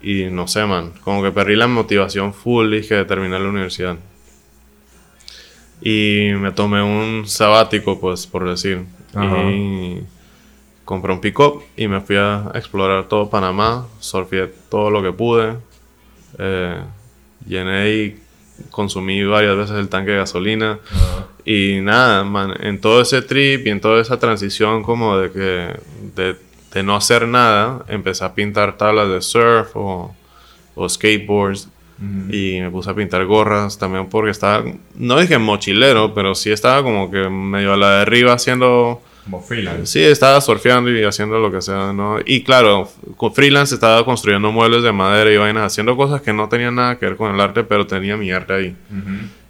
y 0.00 0.24
no 0.30 0.48
sé, 0.48 0.64
man, 0.64 0.94
como 1.04 1.22
que 1.22 1.32
perdí 1.32 1.54
la 1.54 1.66
motivación 1.66 2.32
full, 2.32 2.70
dije, 2.70 2.94
de 2.94 3.04
terminar 3.04 3.42
la 3.42 3.50
universidad. 3.50 3.96
Y 5.82 6.30
me 6.38 6.50
tomé 6.52 6.82
un 6.82 7.26
sabático, 7.26 8.00
pues, 8.00 8.26
por 8.26 8.48
decir. 8.48 8.86
Ajá. 9.14 9.50
Y 9.50 10.02
compré 10.86 11.12
un 11.12 11.20
pick-up 11.20 11.62
y 11.76 11.88
me 11.88 12.00
fui 12.00 12.16
a 12.16 12.50
explorar 12.54 13.08
todo 13.08 13.28
Panamá, 13.28 13.86
surfeé 13.98 14.46
todo 14.70 14.90
lo 14.90 15.02
que 15.02 15.12
pude. 15.12 15.56
Eh, 16.38 16.80
llené 17.46 17.90
y 17.90 18.20
consumí 18.70 19.24
varias 19.24 19.56
veces 19.56 19.76
el 19.76 19.88
tanque 19.88 20.12
de 20.12 20.18
gasolina. 20.18 20.78
Ajá. 20.90 21.26
Y 21.44 21.78
nada, 21.80 22.24
man, 22.24 22.54
en 22.60 22.80
todo 22.80 23.00
ese 23.00 23.22
trip 23.22 23.66
y 23.66 23.70
en 23.70 23.80
toda 23.80 24.00
esa 24.02 24.18
transición 24.18 24.82
como 24.82 25.16
de 25.16 25.30
que 25.30 25.76
de, 26.16 26.36
de 26.74 26.82
no 26.82 26.96
hacer 26.96 27.28
nada, 27.28 27.84
empecé 27.86 28.24
a 28.24 28.34
pintar 28.34 28.76
tablas 28.76 29.08
de 29.08 29.22
surf 29.22 29.70
o, 29.74 30.14
o 30.74 30.88
skateboards 30.88 31.68
Ujú. 31.98 32.34
y 32.34 32.60
me 32.60 32.70
puse 32.70 32.90
a 32.90 32.94
pintar 32.94 33.24
gorras 33.26 33.78
también 33.78 34.08
porque 34.08 34.30
estaba, 34.30 34.64
no 34.96 35.18
dije 35.20 35.38
mochilero, 35.38 36.14
pero 36.14 36.34
sí 36.34 36.50
estaba 36.50 36.82
como 36.82 37.10
que 37.12 37.28
medio 37.28 37.72
a 37.74 37.76
la 37.76 37.90
de 37.96 38.02
arriba 38.02 38.32
haciendo, 38.32 39.00
Como 39.26 39.42
freelance. 39.42 39.86
sí, 39.86 40.02
estaba 40.02 40.40
surfeando 40.40 40.88
y 40.90 41.02
haciendo 41.02 41.38
lo 41.40 41.50
que 41.50 41.60
sea, 41.60 41.92
¿no? 41.92 42.18
Y 42.24 42.44
claro, 42.44 42.88
freelance 43.34 43.74
estaba 43.74 44.04
construyendo 44.04 44.52
muebles 44.52 44.84
de 44.84 44.92
madera 44.92 45.32
y 45.32 45.36
vainas, 45.36 45.64
haciendo 45.64 45.96
cosas 45.96 46.22
que 46.22 46.32
no 46.32 46.48
tenían 46.48 46.76
nada 46.76 46.96
que 46.96 47.06
ver 47.06 47.16
con 47.16 47.34
el 47.34 47.40
arte, 47.40 47.64
pero 47.64 47.86
tenía 47.86 48.16
mi 48.16 48.30
arte 48.30 48.52
ahí. 48.52 48.76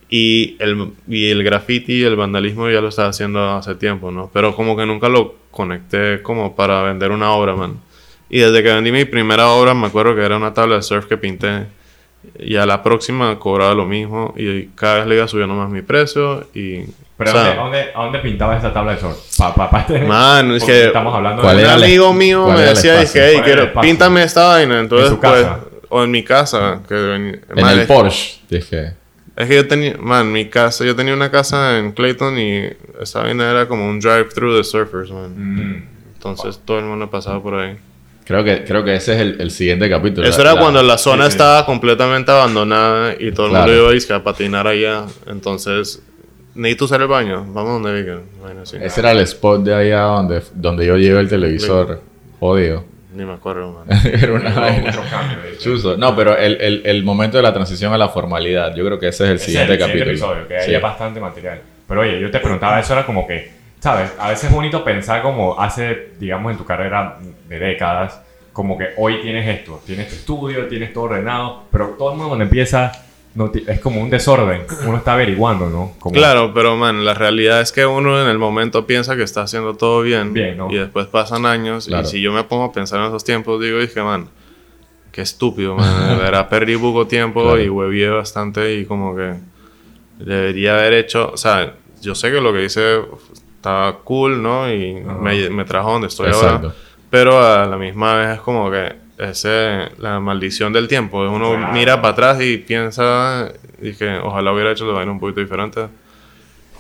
Y 0.09 0.57
el, 0.61 0.93
y 1.07 1.31
el 1.31 1.45
graffiti, 1.45 2.03
el 2.05 2.17
vandalismo 2.17 2.71
ya 2.71 2.81
lo 2.81 2.89
estaba 2.89 3.09
haciendo 3.09 3.51
hace 3.51 3.75
tiempo, 3.75 4.11
¿no? 4.11 4.31
Pero 4.33 4.57
como 4.57 4.77
que 4.77 4.87
nunca 4.87 5.11
lo 5.11 5.35
conecté 5.51 6.23
como 6.23 6.57
para 6.57 6.83
vender 6.83 7.11
una 7.11 7.33
obra, 7.33 7.55
man. 7.55 7.81
Y 8.29 8.39
desde 8.41 8.63
que 8.63 8.73
vendí 8.73 8.93
mi 8.93 9.05
primera 9.05 9.49
obra, 9.49 9.75
me 9.75 9.87
acuerdo 9.87 10.15
que 10.15 10.23
era 10.23 10.37
una 10.37 10.55
tabla 10.55 10.77
de 10.77 10.83
surf 10.83 11.07
que 11.07 11.17
pinté. 11.17 11.67
Y 12.39 12.57
a 12.57 12.67
la 12.67 12.83
próxima 12.83 13.39
cobraba 13.39 13.75
lo 13.75 13.87
mismo. 13.87 14.35
Y 14.37 14.67
cada 14.69 14.97
vez 14.99 15.07
le 15.07 15.17
iba 15.17 15.29
subiendo 15.29 15.55
más 15.55 15.71
mi 15.71 15.83
precio. 15.83 16.47
Y. 16.55 16.85
Pero 17.19 17.31
o 17.31 17.33
sea, 17.33 17.43
¿a, 17.43 17.55
dónde, 17.55 17.59
a, 17.59 17.63
dónde, 17.63 17.93
a 17.95 18.03
dónde 18.03 18.19
pintabas 18.19 18.59
esa 18.59 18.73
tabla 18.73 18.93
de 18.93 19.01
sol? 19.01 19.15
Pa, 19.39 19.55
pa, 19.55 19.71
pa 19.71 19.87
Man, 20.07 20.53
es 20.53 20.65
que- 20.65 20.87
Estamos 20.87 21.15
hablando 21.15 21.43
¿Cuál 21.43 21.57
un 21.57 21.63
de... 21.63 21.69
el- 21.75 21.83
amigo 21.85 22.13
mío 22.13 22.47
me 22.49 22.61
decía, 22.61 23.01
dije, 23.01 23.13
hey, 23.15 23.35
¿Cuál 23.39 23.49
era 23.51 23.63
el 23.63 23.69
quiero, 23.73 23.81
píntame 23.81 24.23
esta 24.23 24.47
vaina. 24.49 24.81
Entonces, 24.81 25.09
su 25.11 25.21
pues, 25.21 25.33
casa? 25.43 25.61
o 25.89 26.05
en 26.05 26.11
mi 26.11 26.23
casa. 26.23 26.81
Que, 26.89 26.95
en 27.15 27.41
man, 27.61 27.73
el 27.73 27.81
es- 27.81 27.87
Porsche, 27.87 28.41
dije. 28.51 28.95
Es 29.37 29.49
que 29.49 29.55
yo 29.55 29.69
tenía, 29.69 29.95
man, 29.99 30.33
mi 30.33 30.47
casa, 30.49 30.85
yo 30.85 30.97
tenía 30.97 31.13
una 31.15 31.31
casa 31.31 31.79
en 31.79 31.93
Clayton 31.93 32.39
y 32.39 32.69
esa 33.03 33.21
vaina 33.23 33.51
era 33.51 33.69
como 33.69 33.87
un 33.87 34.01
drive-thru 34.01 34.55
de 34.55 34.65
surfers, 34.65 35.11
man. 35.11 35.35
Mm. 35.37 35.89
Entonces 36.15 36.59
todo 36.65 36.79
el 36.79 36.87
mundo 36.87 37.11
pasaba 37.11 37.43
por 37.43 37.55
ahí. 37.55 37.77
Creo 38.25 38.43
que, 38.43 38.65
creo 38.65 38.83
que 38.83 38.95
ese 38.97 39.15
es 39.15 39.21
el, 39.21 39.41
el 39.41 39.51
siguiente 39.51 39.89
capítulo. 39.91 40.27
Eso 40.27 40.39
La- 40.39 40.51
era 40.51 40.55
la- 40.55 40.61
cuando 40.61 40.83
la 40.83 40.97
zona 40.99 41.25
sí, 41.27 41.31
sí. 41.33 41.35
estaba 41.37 41.65
completamente 41.67 42.31
abandonada 42.33 43.15
y 43.19 43.31
todo 43.33 43.47
el 43.47 43.53
Claro. 43.53 43.67
mundo 43.67 43.83
iba 43.83 43.93
dizque, 43.93 44.13
a 44.15 44.25
patinar 44.25 44.67
allá. 44.67 45.05
Entonces, 45.27 46.03
necesito 46.57 46.87
usar 46.87 47.01
el 47.03 47.09
baño, 47.09 47.45
vamos 47.49 47.81
donde 47.83 47.93
Vicker. 47.93 48.21
Bueno, 48.41 48.67
sí. 48.67 48.77
Ese 48.81 49.01
era 49.01 49.13
el 49.13 49.21
spot 49.21 49.63
de 49.63 49.75
allá 49.75 50.01
donde, 50.03 50.43
donde 50.55 50.87
yo 50.87 50.97
llevé 50.97 51.21
el 51.21 51.29
televisor. 51.29 52.01
Jodido. 52.41 52.85
Ni 53.15 53.25
me 53.25 53.33
acuerdo, 53.33 53.73
man. 53.73 53.99
era 54.13 54.33
una 54.33 54.51
vaina. 54.61 54.93
Chuzo. 55.59 55.97
No, 55.97 56.15
pero 56.15 56.37
el, 56.37 56.61
el, 56.61 56.83
el 56.85 57.03
momento 57.05 57.37
de 57.39 57.43
la 57.43 57.53
transición 57.53 57.93
a 57.93 57.99
la 57.99 58.09
formalidad, 58.11 58.75
yo 58.75 58.85
creo 58.85 58.99
que 58.99 59.09
ese 59.09 59.25
es 59.25 59.31
el 59.31 59.37
Ese 59.37 59.45
siguiente 59.47 59.75
es 59.75 59.81
el 59.81 59.87
capítulo. 59.87 60.11
episodio, 60.11 60.49
que 60.49 60.61
Sí. 60.61 60.75
hay 60.75 60.81
bastante 60.83 61.19
material. 61.21 61.61
Pero 61.89 62.01
oye, 62.03 62.21
yo 62.21 62.31
te 62.31 62.41
preguntaba, 62.41 62.79
eso 62.81 62.93
era 62.93 63.07
como 63.07 63.27
que, 63.27 63.51
¿sabes? 63.81 64.13
A 64.19 64.29
veces 64.31 64.51
es 64.51 64.53
bonito 64.55 64.85
pensar 64.85 65.23
como 65.23 65.59
hace, 65.59 66.11
digamos, 66.19 66.53
en 66.53 66.59
tu 66.59 66.65
carrera 66.67 67.17
de 67.49 67.59
décadas, 67.59 68.21
como 68.53 68.77
que 68.77 68.89
hoy 68.99 69.21
tienes 69.23 69.47
esto, 69.49 69.81
tienes 69.87 70.09
tu 70.09 70.15
estudio, 70.17 70.67
tienes 70.67 70.93
todo 70.93 71.05
ordenado, 71.05 71.63
pero 71.71 71.95
todo 71.99 72.11
el 72.11 72.17
mundo 72.17 72.29
cuando 72.31 72.45
empieza 72.45 72.91
no 73.37 73.53
es 73.55 73.81
como 73.81 74.01
un 74.01 74.11
desorden, 74.11 74.63
uno 74.87 74.97
está 74.97 75.13
averiguando, 75.13 75.69
¿no? 75.71 75.93
Como- 76.01 76.15
Claro, 76.15 76.53
pero 76.55 76.75
man, 76.77 77.05
la 77.05 77.15
realidad 77.15 77.61
es 77.61 77.71
que 77.71 77.87
uno 77.87 78.21
en 78.21 78.29
el 78.29 78.39
momento 78.39 78.87
piensa 78.87 79.15
que 79.15 79.23
está 79.23 79.43
haciendo 79.43 79.75
todo 79.75 80.03
bien. 80.03 80.33
Bien, 80.33 80.57
¿no? 80.57 80.71
Y 80.71 80.77
después 80.77 81.07
pasan 81.07 81.47
años. 81.47 81.87
Claro. 81.87 82.07
Y 82.07 82.11
si 82.11 82.21
yo 82.21 82.33
me 82.33 82.43
pongo 82.45 82.65
a 82.65 82.73
pensar 82.73 82.99
en 83.01 83.07
esos 83.07 83.23
tiempos, 83.25 83.61
digo, 83.61 83.79
dije, 83.79 84.03
man, 84.03 84.29
qué 85.13 85.21
estúpido, 85.23 85.77
man. 85.77 86.09
De 86.09 86.17
verdad, 86.23 86.49
perdí 86.49 86.77
poco 86.77 87.07
tiempo 87.07 87.43
Claro. 87.43 87.63
y 87.63 87.69
huevié 87.69 88.09
bastante 88.09 88.75
y 88.75 88.85
como 88.87 89.15
que 89.15 89.35
debería 90.19 90.75
haber 90.79 90.95
hecho. 90.95 91.31
O 91.33 91.37
sea, 91.37 91.75
yo 92.03 92.15
sé 92.15 92.31
que 92.31 92.41
lo 92.41 92.53
que 92.53 92.65
hice 92.65 93.01
estaba 93.57 93.99
cool, 94.01 94.43
¿no? 94.43 94.73
Y 94.73 94.95
me, 94.95 95.51
me 95.51 95.65
trajo 95.65 95.93
donde 95.93 96.09
estoy 96.09 96.29
Exacto. 96.29 96.69
ahora. 96.69 96.75
Pero 97.11 97.41
a 97.43 97.67
la 97.67 97.77
misma 97.77 98.17
vez 98.17 98.29
es 98.37 98.41
como 98.41 98.71
que 98.71 98.95
ese, 99.19 99.89
la 99.99 100.21
maldición 100.21 100.73
del 100.73 100.89
tiempo. 100.89 101.19
Uno 101.29 101.57
mira 101.73 102.01
para 102.03 102.13
atrás 102.13 102.41
y 102.43 102.59
piensa 102.59 103.51
y 103.81 103.93
que 103.93 104.19
ojalá 104.19 104.53
hubiera 104.53 104.73
hecho 104.73 104.87
la 104.87 104.93
vaina 104.95 105.13
un 105.13 105.21
poquito 105.21 105.41
diferente. 105.41 105.87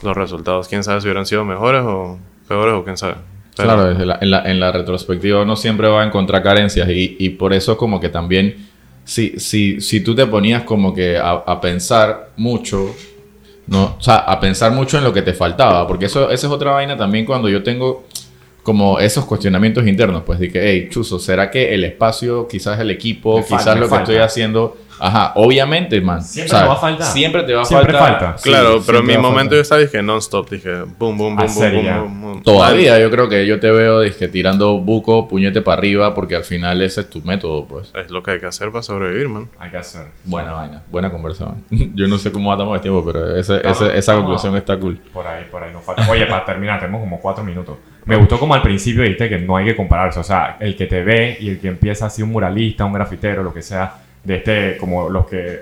Los 0.03 0.16
resultados, 0.16 0.68
quién 0.68 0.85
sabe 0.85 1.01
si 1.01 1.07
hubieran 1.07 1.27
sido 1.27 1.44
mejores 1.44 1.83
o 1.85 2.18
peores 2.49 2.75
o 2.75 2.85
quién 2.85 2.96
sabe. 2.96 3.14
Pero- 3.57 3.68
Claro, 3.68 3.85
desde 3.88 4.05
la- 4.05 4.18
en, 4.20 4.31
la, 4.31 4.42
en 4.51 4.61
la 4.61 4.70
retrospectiva 4.72 5.40
uno 5.42 5.57
siempre 5.57 5.88
va 5.88 6.03
a 6.03 6.07
encontrar 6.07 6.42
carencias 6.42 6.88
y, 6.90 7.16
y 7.18 7.31
por 7.31 7.55
eso 7.55 7.79
como 7.79 7.99
que 8.01 8.11
también, 8.11 8.68
si, 9.05 9.38
si, 9.40 9.81
si 9.81 10.01
tú 10.03 10.14
te 10.14 10.27
ponías 10.27 10.62
como 10.64 10.92
que 10.92 11.16
a, 11.16 11.31
a 11.31 11.61
pensar 11.61 12.33
mucho, 12.37 12.94
no, 13.66 13.96
o 13.99 14.03
sea, 14.03 14.16
a 14.18 14.38
pensar 14.38 14.72
mucho 14.72 14.99
en 14.99 15.05
lo 15.05 15.12
que 15.14 15.22
te 15.22 15.33
faltaba, 15.33 15.87
porque 15.88 16.05
eso, 16.05 16.31
esa 16.31 16.46
es 16.46 16.53
otra 16.53 16.72
vaina 16.72 16.96
también 16.99 17.25
cuando 17.25 17.49
yo 17.49 17.62
tengo 17.62 18.05
como 18.66 18.98
esos 18.98 19.24
cuestionamientos 19.24 19.87
internos, 19.87 20.24
pues 20.26 20.40
de 20.40 20.50
que, 20.50 20.61
hey, 20.61 20.88
chuzo, 20.90 21.20
¿será 21.20 21.50
que 21.52 21.72
el 21.72 21.85
espacio, 21.85 22.48
quizás 22.48 22.79
el 22.81 22.90
equipo, 22.90 23.37
Me 23.37 23.42
falta, 23.44 23.57
quizás 23.59 23.74
me 23.76 23.81
lo 23.83 23.87
que 23.87 23.90
falta. 23.90 24.02
estoy 24.12 24.16
haciendo 24.24 24.76
Ajá, 24.98 25.33
obviamente, 25.35 26.00
man. 26.00 26.22
Siempre 26.24 26.59
te 26.59 26.64
va 26.66 26.72
a 26.72 26.76
faltar. 26.76 27.07
Siempre 27.07 27.42
te 27.42 27.52
va 27.52 27.61
a 27.61 27.64
Siempre 27.66 27.92
faltar. 27.92 28.18
falta. 28.20 28.38
Sí, 28.38 28.48
claro, 28.48 28.83
pero 28.87 29.00
en 29.00 29.07
mi 29.07 29.18
momento 29.18 29.55
yo 29.55 29.61
estaba 29.61 29.83
dije 29.83 30.02
non-stop, 30.02 30.48
dije 30.48 30.70
boom, 30.98 31.18
boom, 31.18 31.37
boom, 31.37 31.37
boom, 31.37 31.55
boom, 31.55 31.85
boom, 31.85 32.20
boom. 32.22 32.42
Todavía 32.42 32.98
yo 32.98 33.11
creo 33.11 33.29
que 33.29 33.46
yo 33.46 33.61
te 33.61 33.70
veo 33.70 34.00
dizque, 34.00 34.26
tirando 34.29 34.79
buco, 34.79 35.29
puñete 35.29 35.61
para 35.61 35.76
arriba, 35.76 36.14
porque 36.14 36.35
al 36.35 36.44
final 36.44 36.81
ese 36.81 37.02
es 37.02 37.11
tu 37.11 37.20
método, 37.20 37.66
pues. 37.66 37.92
Es 37.94 38.11
lo 38.11 38.22
que 38.22 38.31
hay 38.31 38.40
que 38.40 38.46
hacer 38.46 38.70
para 38.70 38.83
sobrevivir, 38.83 39.29
man. 39.29 39.50
Hay 39.59 39.70
que 39.70 39.76
hacer. 39.76 40.07
Buena 40.24 40.52
vaina, 40.52 40.83
buena 40.90 41.11
conversación. 41.12 41.62
Yo 41.94 42.09
no 42.09 42.16
sé 42.16 42.33
cómo 42.33 42.48
matamos 42.48 42.74
el 42.76 42.81
tiempo, 42.81 43.05
pero 43.05 43.37
ese- 43.37 43.61
ese- 43.68 43.98
esa 43.98 44.14
conclusión 44.16 44.57
está 44.57 44.79
cool. 44.81 44.98
Por 45.12 45.26
ahí, 45.26 45.44
por 45.50 45.62
ahí 45.62 45.74
nos 45.74 45.85
falta. 45.85 46.11
Oye, 46.11 46.24
para 46.24 46.42
terminar, 46.46 46.81
tenemos 46.81 47.02
como 47.02 47.20
cuatro 47.20 47.44
minutos. 47.44 47.76
Me 48.07 48.16
gustó 48.16 48.38
como 48.38 48.55
al 48.55 48.62
principio 48.62 49.03
dijiste 49.03 49.29
que 49.29 49.38
no 49.38 49.57
hay 49.57 49.64
que 49.66 49.77
compararse. 49.77 50.19
O 50.21 50.25
sea, 50.25 50.57
el 50.61 50.77
que 50.77 50.87
te 50.87 51.03
ve 51.03 51.37
y 51.40 51.51
el 51.51 51.59
que 51.61 51.69
empieza 51.69 52.07
así 52.07 52.23
un 52.23 52.31
muralista, 52.31 52.85
un 52.85 52.92
grafitero, 52.92 53.42
lo 53.42 53.53
que 53.53 53.62
sea, 53.62 53.95
de 54.25 54.37
este, 54.37 54.77
como 54.79 55.11
los 55.11 55.27
que 55.27 55.61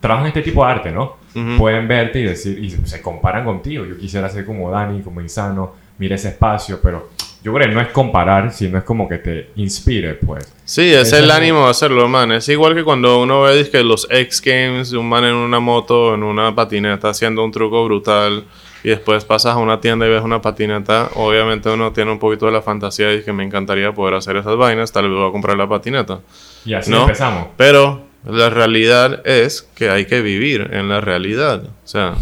trabajan 0.00 0.26
este 0.28 0.42
tipo 0.42 0.64
de 0.64 0.70
arte, 0.72 0.90
¿no? 0.92 1.16
Ujú. 1.34 1.56
Pueden 1.58 1.88
verte 1.88 2.20
y 2.20 2.24
decir, 2.24 2.58
y 2.62 2.70
se 2.70 3.00
comparan 3.02 3.44
contigo. 3.44 3.84
Yo 3.84 3.96
quisiera 3.98 4.28
ser 4.28 4.44
como 4.44 4.70
Dani, 4.70 5.00
como 5.02 5.20
Insano, 5.20 5.74
mira 5.98 6.14
ese 6.14 6.28
espacio, 6.28 6.80
pero 6.82 7.10
yo 7.42 7.52
creo 7.54 7.68
que 7.68 7.74
no 7.74 7.80
es 7.80 7.88
comparar, 7.88 8.52
sino 8.52 8.76
es 8.78 8.84
como 8.84 9.08
que 9.08 9.18
te 9.18 9.50
inspire, 9.56 10.14
pues. 10.14 10.52
Sí, 10.64 10.92
es 10.92 11.08
Ese 11.08 11.18
el 11.18 11.24
es- 11.26 11.30
ánimo 11.30 11.64
de 11.64 11.70
hacerlo, 11.70 12.08
man. 12.08 12.32
Es 12.32 12.48
igual 12.48 12.74
que 12.74 12.84
cuando 12.84 13.20
uno 13.22 13.42
ve 13.42 13.56
dizque, 13.56 13.82
los 13.82 14.06
X 14.10 14.42
Games, 14.44 14.92
un 14.92 15.08
man 15.08 15.24
en 15.24 15.34
una 15.34 15.60
moto, 15.60 16.14
en 16.14 16.22
una 16.22 16.54
patineta, 16.54 17.08
haciendo 17.10 17.42
un 17.44 17.52
truco 17.52 17.84
brutal, 17.84 18.44
y 18.84 18.90
después 18.90 19.24
pasas 19.24 19.54
a 19.54 19.58
una 19.58 19.80
tienda 19.80 20.06
y 20.06 20.10
ves 20.10 20.22
una 20.22 20.40
patineta. 20.40 21.10
Obviamente 21.14 21.68
uno 21.70 21.92
tiene 21.92 22.12
un 22.12 22.18
poquito 22.18 22.46
de 22.46 22.52
la 22.52 22.62
fantasía 22.62 23.12
y 23.14 23.22
que 23.22 23.32
me 23.32 23.44
encantaría 23.44 23.92
poder 23.92 24.14
hacer 24.14 24.36
esas 24.36 24.56
vainas, 24.56 24.92
tal 24.92 25.08
vez 25.08 25.18
voy 25.18 25.28
a 25.28 25.32
comprar 25.32 25.56
la 25.56 25.68
patineta. 25.68 26.20
Y 26.64 26.74
así 26.74 26.90
¿No? 26.90 27.02
empezamos. 27.02 27.48
Pero 27.56 28.02
la 28.24 28.50
realidad 28.50 29.26
es 29.26 29.68
que 29.74 29.90
hay 29.90 30.06
que 30.06 30.20
vivir 30.20 30.70
en 30.72 30.88
la 30.88 31.00
realidad. 31.00 31.64
O 31.64 31.86
sea, 31.88 32.14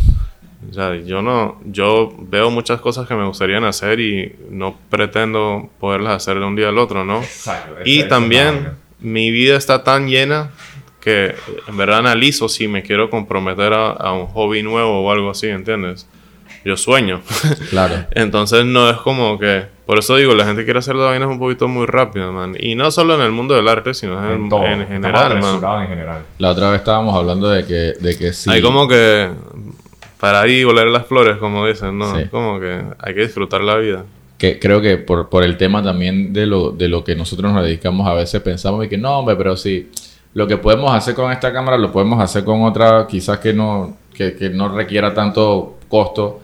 o 0.71 0.73
sea, 0.73 0.97
yo 0.97 1.23
no, 1.23 1.61
yo 1.65 2.15
veo 2.19 2.51
muchas 2.51 2.81
cosas 2.81 3.07
que 3.07 3.15
me 3.15 3.27
gustarían 3.27 3.65
hacer 3.65 4.01
y 4.01 4.35
no 4.51 4.77
pretendo 4.91 5.71
poderlas 5.79 6.15
hacer 6.17 6.39
de 6.39 6.45
un 6.45 6.57
día 6.57 6.69
al 6.69 6.79
otro, 6.79 7.05
¿no? 7.05 7.19
Exacto. 7.23 7.77
Y 7.85 8.05
también 8.05 8.73
mi 9.01 9.31
vida 9.31 9.57
está 9.57 9.85
tan 9.85 10.09
llena 10.09 10.51
que 11.01 11.35
en 11.69 11.77
verdad 11.77 11.99
analizo 11.99 12.49
si 12.49 12.67
me 12.67 12.83
quiero 12.83 13.11
comprometer 13.11 13.75
a, 13.75 13.91
a 13.91 14.13
un 14.15 14.27
hobby 14.27 14.63
nuevo 14.63 15.03
o 15.03 15.13
algo 15.13 15.31
así, 15.31 15.49
¿entiendes? 15.49 16.07
Yo 16.65 16.77
sueño. 16.77 17.21
Claro. 17.71 17.95
Entonces 18.13 18.65
no 18.65 18.89
es 18.91 18.97
como 18.99 19.39
que... 19.39 19.67
Por 19.87 19.99
eso 19.99 20.17
digo, 20.17 20.35
la 20.35 20.47
gente 20.47 20.65
quiere 20.65 20.79
hacer 20.79 20.95
las 20.95 21.11
vainas 21.11 21.29
un 21.29 21.39
poquito 21.39 21.69
muy 21.69 21.85
rápido, 21.85 22.33
man. 22.33 22.57
Y 22.59 22.75
no 22.75 22.91
solo 22.91 23.17
en 23.17 23.21
el 23.21 23.33
mundo 23.33 23.55
del 23.55 23.69
arte, 23.69 23.93
sino 23.93 24.25
en, 24.25 24.45
en 24.45 24.49
todo. 24.49 24.65
en 24.65 24.87
general, 24.87 25.41
man. 25.41 25.83
en 25.83 25.89
general. 25.89 26.23
La 26.39 26.51
otra 26.51 26.71
vez 26.71 26.79
estábamos 26.79 27.15
hablando 27.15 27.51
de 27.51 27.67
que, 27.67 27.93
de 28.01 28.17
que 28.17 28.33
sí. 28.33 28.51
Hay 28.51 28.63
como 28.63 28.89
que 28.89 29.29
parar 30.19 30.49
y 30.49 30.65
volar 30.65 30.87
las 30.87 31.07
flores, 31.07 31.37
como 31.37 31.67
dicen, 31.67 31.99
¿no? 31.99 32.17
Sí. 32.17 32.29
Como 32.31 32.59
que 32.59 32.83
hay 32.99 33.15
que 33.15 33.21
disfrutar 33.21 33.61
la 33.61 33.77
vida. 33.77 34.05
que 34.39 34.59
creo 34.59 34.81
que 34.81 34.97
por, 34.97 35.29
por 35.29 35.45
el 35.45 35.59
tema 35.59 35.83
también 35.83 36.33
de 36.33 36.47
lo, 36.47 36.71
de 36.71 36.89
lo 36.89 37.05
que 37.05 37.15
nosotros 37.15 37.53
nos 37.53 37.63
dedicamos, 37.63 38.09
a 38.09 38.15
veces 38.15 38.41
pensamos 38.41 38.81
de 38.81 38.89
que 38.89 38.97
no, 38.97 39.19
hombre, 39.19 39.37
pero 39.37 39.55
sí, 39.55 39.91
lo 40.33 40.47
que 40.47 40.57
podemos 40.57 40.95
hacer 40.95 41.15
con 41.15 41.31
esta 41.31 41.53
cámara 41.53 41.77
lo 41.77 41.93
podemos 41.93 42.23
hacer 42.23 42.43
con 42.43 42.63
otra, 42.63 43.07
quizás 43.07 43.39
que 43.39 43.53
no, 43.53 43.99
que, 44.15 44.35
que 44.35 44.49
no 44.49 44.75
requiera 44.75 45.13
tanto 45.13 45.77
costo. 45.89 46.41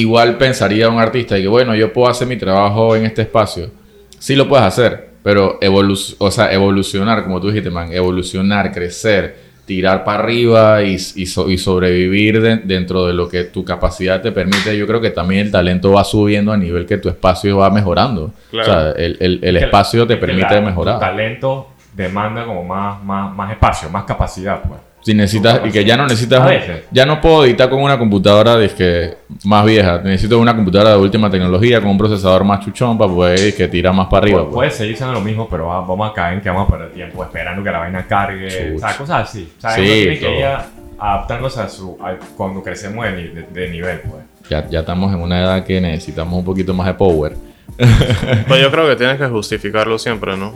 Igual 0.00 0.36
pensaría 0.36 0.88
un 0.90 0.98
artista 0.98 1.38
y 1.38 1.42
que 1.42 1.48
bueno, 1.48 1.74
yo 1.74 1.92
puedo 1.92 2.08
hacer 2.10 2.26
mi 2.28 2.36
trabajo 2.36 2.94
en 2.96 3.06
este 3.06 3.22
espacio. 3.22 3.70
Sí 4.18 4.34
lo 4.36 4.46
puedes 4.48 4.66
hacer, 4.66 5.10
pero 5.22 5.58
evolu 5.60 5.96
o 6.18 6.30
sea, 6.30 6.52
evolucionar, 6.52 7.22
como 7.24 7.40
tú 7.40 7.48
dijiste, 7.48 7.70
man, 7.70 7.90
evolucionar, 7.92 8.72
crecer, 8.72 9.46
tirar 9.64 10.04
para 10.04 10.22
arriba 10.22 10.82
y, 10.82 10.94
y 10.94 11.26
so- 11.26 11.48
y 11.50 11.56
sobrevivir 11.58 12.40
de- 12.40 12.56
dentro 12.58 13.06
de 13.06 13.14
lo 13.14 13.28
que 13.28 13.44
tu 13.44 13.64
capacidad 13.64 14.20
te 14.20 14.32
permite. 14.32 14.76
Yo 14.76 14.86
creo 14.86 15.00
que 15.00 15.10
también 15.10 15.46
el 15.46 15.50
talento 15.50 15.92
va 15.92 16.04
subiendo 16.04 16.52
a 16.52 16.56
nivel 16.56 16.84
que 16.86 16.98
tu 16.98 17.08
espacio 17.08 17.56
va 17.56 17.70
mejorando. 17.70 18.32
Claro. 18.50 18.62
O 18.62 18.72
sea, 18.72 18.90
el, 19.04 19.16
el- 19.20 19.40
el 19.42 19.56
espacio 19.56 20.06
te 20.06 20.16
permite 20.18 20.54
la- 20.54 20.60
mejorar. 20.60 20.94
Tu 20.96 21.00
talento 21.00 21.68
demanda 21.94 22.44
como 22.44 22.62
más, 22.64 23.02
más, 23.02 23.34
más 23.34 23.50
espacio, 23.50 23.88
más 23.88 24.04
capacidad, 24.04 24.60
pues. 24.62 24.78
Si 25.06 25.14
necesitas, 25.14 25.60
y 25.64 25.70
que 25.70 25.84
ya 25.84 25.96
no 25.96 26.02
necesitas, 26.02 26.40
A 26.40 26.42
un- 26.42 26.48
veces. 26.48 26.82
ya 26.90 27.06
no 27.06 27.20
puedo 27.20 27.44
editar 27.44 27.70
con 27.70 27.80
una 27.80 27.96
computadora 27.96 28.58
dizque, 28.58 29.14
más 29.44 29.64
vieja. 29.64 30.00
Necesito 30.02 30.36
una 30.36 30.52
computadora 30.52 30.90
de 30.90 30.96
última 30.96 31.30
tecnología 31.30 31.80
con 31.80 31.90
un 31.90 31.96
procesador 31.98 32.42
más 32.42 32.64
chuchón 32.64 32.98
para 32.98 33.08
poder 33.12 33.54
que 33.54 33.68
tira 33.68 33.92
más 33.92 34.08
para 34.08 34.24
arriba. 34.24 34.40
Pu- 34.40 34.44
pues. 34.46 34.54
Puede 34.54 34.70
seguir 34.72 34.96
siendo 34.96 35.14
lo 35.14 35.20
mismo, 35.20 35.46
pero 35.48 35.66
va- 35.68 35.82
vamos 35.82 36.10
a 36.10 36.12
caer 36.12 36.34
en 36.34 36.40
que 36.40 36.48
vamos 36.48 36.68
a 36.68 36.72
perder 36.72 36.92
tiempo 36.92 37.22
esperando 37.22 37.62
que 37.62 37.70
la 37.70 37.78
vaina 37.78 38.04
cargue. 38.04 38.48
Chuch. 38.48 38.76
O 38.76 38.78
sea, 38.80 38.96
cosas 38.96 39.28
así. 39.28 39.48
O 39.56 39.60
sea, 39.60 39.70
Sí, 39.70 39.80
uno 39.82 39.90
tiene 39.92 40.18
que 40.18 40.38
ir 40.40 40.44
a- 40.44 40.66
adaptándose 40.98 41.60
a 41.60 41.68
su. 41.68 41.96
a- 42.02 42.16
cuando 42.36 42.60
crecemos 42.64 43.04
de, 43.04 43.12
ni- 43.12 43.28
de- 43.28 43.46
de 43.48 43.68
nivel, 43.70 44.00
pues. 44.00 44.24
Ya, 44.50 44.68
ya 44.68 44.80
estamos 44.80 45.14
en 45.14 45.20
una 45.20 45.40
edad 45.40 45.64
que 45.64 45.80
necesitamos 45.80 46.36
un 46.36 46.44
poquito 46.44 46.74
más 46.74 46.88
de 46.88 46.94
power. 46.94 47.36
Pues 47.76 48.60
yo 48.60 48.70
creo 48.72 48.88
que 48.88 48.96
tienes 48.96 49.18
que 49.18 49.26
justificarlo 49.26 49.98
siempre, 50.00 50.36
¿no? 50.36 50.52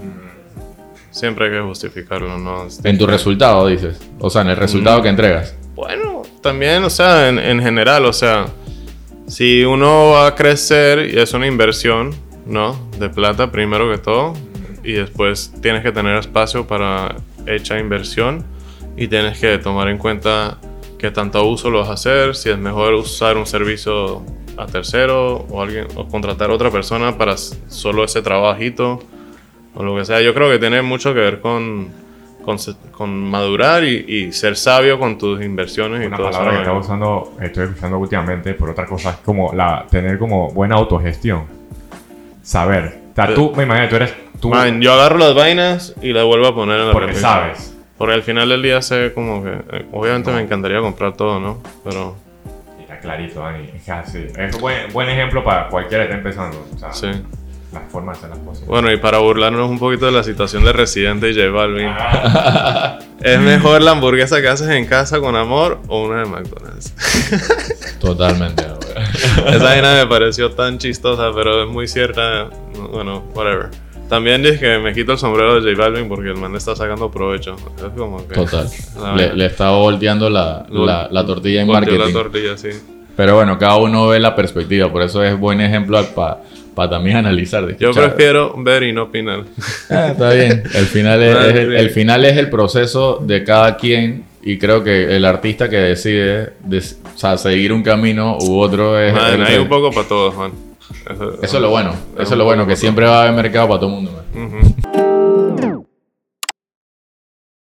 Siempre 1.11 1.46
hay 1.46 1.53
que 1.53 1.61
justificarlo, 1.61 2.38
¿no? 2.38 2.66
En 2.85 2.99
tu 2.99 3.07
resultado, 3.07 3.66
dices. 3.66 4.01
O 4.18 4.31
sea, 4.31 4.42
en 4.42 4.49
el 4.49 4.57
resultado 4.57 5.03
que 5.03 5.09
entregas. 5.09 5.57
Bueno, 5.75 6.23
también, 6.40 6.85
o 6.85 6.90
sea, 6.90 7.29
en, 7.29 7.38
en 7.38 7.61
general, 7.61 8.05
o 8.07 8.12
sea, 8.12 8.46
si 9.27 9.64
uno 9.64 10.11
va 10.11 10.29
a 10.29 10.35
crecer 10.35 11.11
y 11.12 11.18
es 11.18 11.33
una 11.35 11.46
inversión, 11.46 12.14
¿no? 12.46 12.77
De 12.99 13.09
plata 13.09 13.51
primero 13.51 13.90
que 13.90 13.99
todo, 13.99 14.35
y 14.83 14.92
después 14.92 15.53
tienes 15.61 15.83
que 15.83 15.92
tener 15.92 16.16
espacio 16.16 16.66
para 16.66 17.16
hecha 17.46 17.79
inversión 17.79 18.44
y 18.96 19.09
tienes 19.09 19.38
que 19.38 19.59
tomar 19.59 19.88
en 19.88 19.99
cuenta 19.99 20.59
qué 20.99 21.11
tanto 21.11 21.44
uso 21.46 21.70
lo 21.70 21.81
vas 21.81 21.88
a 21.88 21.92
hacer, 21.94 22.37
si 22.37 22.51
es 22.51 22.59
mejor 22.59 22.94
usar 22.94 23.37
un 23.37 23.46
servicio 23.46 24.23
a 24.57 24.66
tercero 24.66 25.46
o 25.49 25.62
alguien 25.62 25.87
o 25.94 26.07
contratar 26.07 26.51
a 26.51 26.55
otra 26.55 26.70
persona 26.70 27.16
para 27.16 27.37
solo 27.37 28.05
ese 28.05 28.20
trabajito 28.20 29.03
o 29.81 29.85
lo 29.85 29.97
que 29.97 30.05
sea. 30.05 30.21
Yo 30.21 30.33
creo 30.35 30.51
que 30.51 30.59
tiene 30.59 30.83
mucho 30.83 31.12
que 31.14 31.21
ver 31.21 31.40
con, 31.40 31.88
con, 32.45 32.57
con 32.93 33.31
madurar 33.31 33.85
y, 33.85 34.05
y 34.09 34.33
ser 34.33 34.57
sabio 34.57 34.99
con 34.99 35.19
tus 35.19 35.43
inversiones 35.43 36.03
y 36.03 36.07
Una 36.07 36.16
todo 36.16 36.29
eso. 36.31 36.38
palabra 36.38 36.57
que 36.59 36.62
estaba 36.62 36.79
usando, 36.81 37.33
estoy 37.40 37.64
escuchando 37.64 37.99
últimamente, 37.99 38.55
por 38.55 38.71
otra 38.71 38.87
cosa, 38.87 39.11
es 39.11 39.16
como 39.16 39.53
la, 39.53 39.87
tener 39.90 40.19
como 40.19 40.51
buena 40.53 40.77
autogestión. 40.77 41.45
Saber. 42.43 42.99
O 43.12 43.14
sea, 43.14 43.35
tú, 43.35 43.53
me 43.57 43.64
imagino, 43.64 43.88
tú 43.88 43.97
eres. 43.97 44.14
Tú, 44.40 44.49
Man, 44.51 44.81
yo 44.81 44.93
agarro 44.95 45.19
las 45.19 45.35
vainas 45.35 45.95
y 46.01 46.12
las 46.12 46.25
vuelvo 46.25 46.47
a 46.47 46.55
poner 46.55 46.81
en 46.81 46.87
la 46.87 46.93
porque 46.93 47.09
repisa. 47.09 47.29
sabes. 47.29 47.77
Porque 47.99 48.14
al 48.14 48.23
final 48.23 48.49
del 48.49 48.62
día 48.62 48.81
sé 48.81 49.12
como 49.14 49.45
que... 49.45 49.51
eh, 49.51 49.87
obviamente 49.93 50.31
me 50.33 50.40
encantaría 50.40 50.81
comprar 50.81 51.12
todo, 51.14 51.38
¿no? 51.38 51.59
Pero 51.85 52.16
Y 52.79 52.83
Está 52.85 52.99
clarito, 52.99 53.40
Dani. 53.40 53.69
Es 53.77 53.87
así. 53.90 54.27
Es 54.38 54.55
un 54.55 54.61
buen, 54.62 54.90
buen 54.95 55.11
ejemplo 55.11 55.45
para 55.45 55.69
cualquiera 55.69 56.05
que 56.09 56.14
esté 56.14 56.29
empezando. 56.29 56.66
O 56.75 56.79
sea, 56.79 56.93
sí. 56.95 57.09
La 57.73 57.81
forma 57.89 58.13
de 58.13 58.19
hacer 58.19 58.31
las 58.31 58.39
cosas. 58.41 58.67
Bueno, 58.67 58.91
y 58.93 58.97
para 58.97 59.19
burlarnos 59.19 59.71
un 59.71 59.79
poquito 59.79 60.07
de 60.07 60.13
la 60.13 60.23
situación 60.25 60.65
de 60.65 60.73
Residente 60.73 61.31
y 61.31 61.35
J 61.35 61.51
Balvin. 61.51 61.87
Ah, 61.89 62.99
¿Es 63.21 63.39
mejor 63.41 63.83
la 63.83 63.93
hamburguesa 63.93 64.41
que 64.41 64.49
haces 64.49 64.69
en 64.71 64.87
casa 64.87 65.21
con 65.21 65.37
amor 65.37 65.79
o 65.89 66.05
una 66.05 66.21
de 66.21 66.27
McDonald's? 66.27 66.93
Totalmente. 68.01 68.65
güey. 68.65 68.81
Esa 69.55 69.65
vaina 69.65 69.95
me 69.95 70.07
pareció 70.07 70.51
tan 70.53 70.79
chistosa, 70.79 71.31
pero 71.35 71.63
es 71.65 71.69
muy 71.69 71.87
cierta. 71.87 72.49
Bueno, 72.93 73.25
whatever. 73.35 73.69
También 74.09 74.43
dije 74.43 74.59
que 74.59 74.79
me 74.79 74.93
quito 74.93 75.13
el 75.13 75.19
sombrero 75.19 75.61
de 75.61 75.73
J 75.73 75.81
Balvin 75.83 76.09
porque 76.09 76.31
el 76.31 76.37
man 76.37 76.57
está 76.57 76.75
sacando 76.75 77.09
provecho. 77.11 77.55
Es 77.77 77.97
como 77.97 78.27
que... 78.27 78.35
Total. 78.35 78.69
Le, 79.17 79.35
le 79.35 79.47
estaba 79.47 79.77
volteando 79.77 80.29
la, 80.29 80.67
la, 80.69 81.07
la 81.09 81.25
tortilla 81.27 81.61
en 81.61 81.69
Volteó 81.69 81.93
marketing. 81.93 82.15
la 82.15 82.23
tortilla, 82.23 82.57
sí. 82.57 82.71
Pero 83.17 83.37
bueno, 83.37 83.57
cada 83.59 83.77
uno 83.77 84.09
ve 84.09 84.19
la 84.19 84.35
perspectiva. 84.35 84.91
Por 84.91 85.03
eso 85.03 85.23
es 85.23 85.39
buen 85.39 85.61
ejemplo 85.61 86.03
para 86.17 86.39
también 86.75 87.17
analizar. 87.17 87.77
Yo 87.79 87.93
prefiero 87.93 88.55
ver 88.59 88.83
y 88.85 88.93
no 88.93 89.05
opinar. 89.05 89.45
Ah, 89.91 90.09
está 90.13 90.33
bien. 90.33 90.63
El 90.75 90.87
final 90.87 91.23
es, 91.23 91.37
es 91.37 91.55
el, 91.57 91.69
bien. 91.69 91.81
el 91.81 91.91
final 91.91 92.25
es 92.25 92.37
el 92.37 92.49
proceso 92.51 93.19
de 93.23 93.45
cada 93.45 93.77
quien 93.77 94.25
y 94.43 94.57
creo 94.59 94.83
que 94.83 95.15
el 95.17 95.25
artista 95.25 95.69
que 95.69 95.77
decide 95.77 96.55
des- 96.65 96.99
o 97.15 97.19
sea, 97.19 97.37
seguir 97.37 97.73
un 97.73 97.83
camino 97.83 98.39
u 98.41 98.59
otro 98.59 98.99
es... 98.99 99.13
Man, 99.13 99.35
el- 99.41 99.47
hay 99.47 99.59
un 99.59 99.69
poco 99.69 99.91
para 99.91 100.09
todos, 100.09 100.35
man. 100.37 100.53
Eso, 101.11 101.35
eso 101.43 101.57
es 101.57 101.63
lo 101.63 101.71
bueno. 101.71 101.95
Eso 102.19 102.33
es 102.33 102.39
lo 102.39 102.45
bueno, 102.45 102.67
que 102.67 102.77
siempre 102.77 103.05
va 103.07 103.19
a 103.19 103.23
haber 103.23 103.35
mercado 103.35 103.69
para 103.69 103.81
todo 103.81 103.91
el 103.91 103.97
mundo. 103.97 104.13
man. 104.35 104.75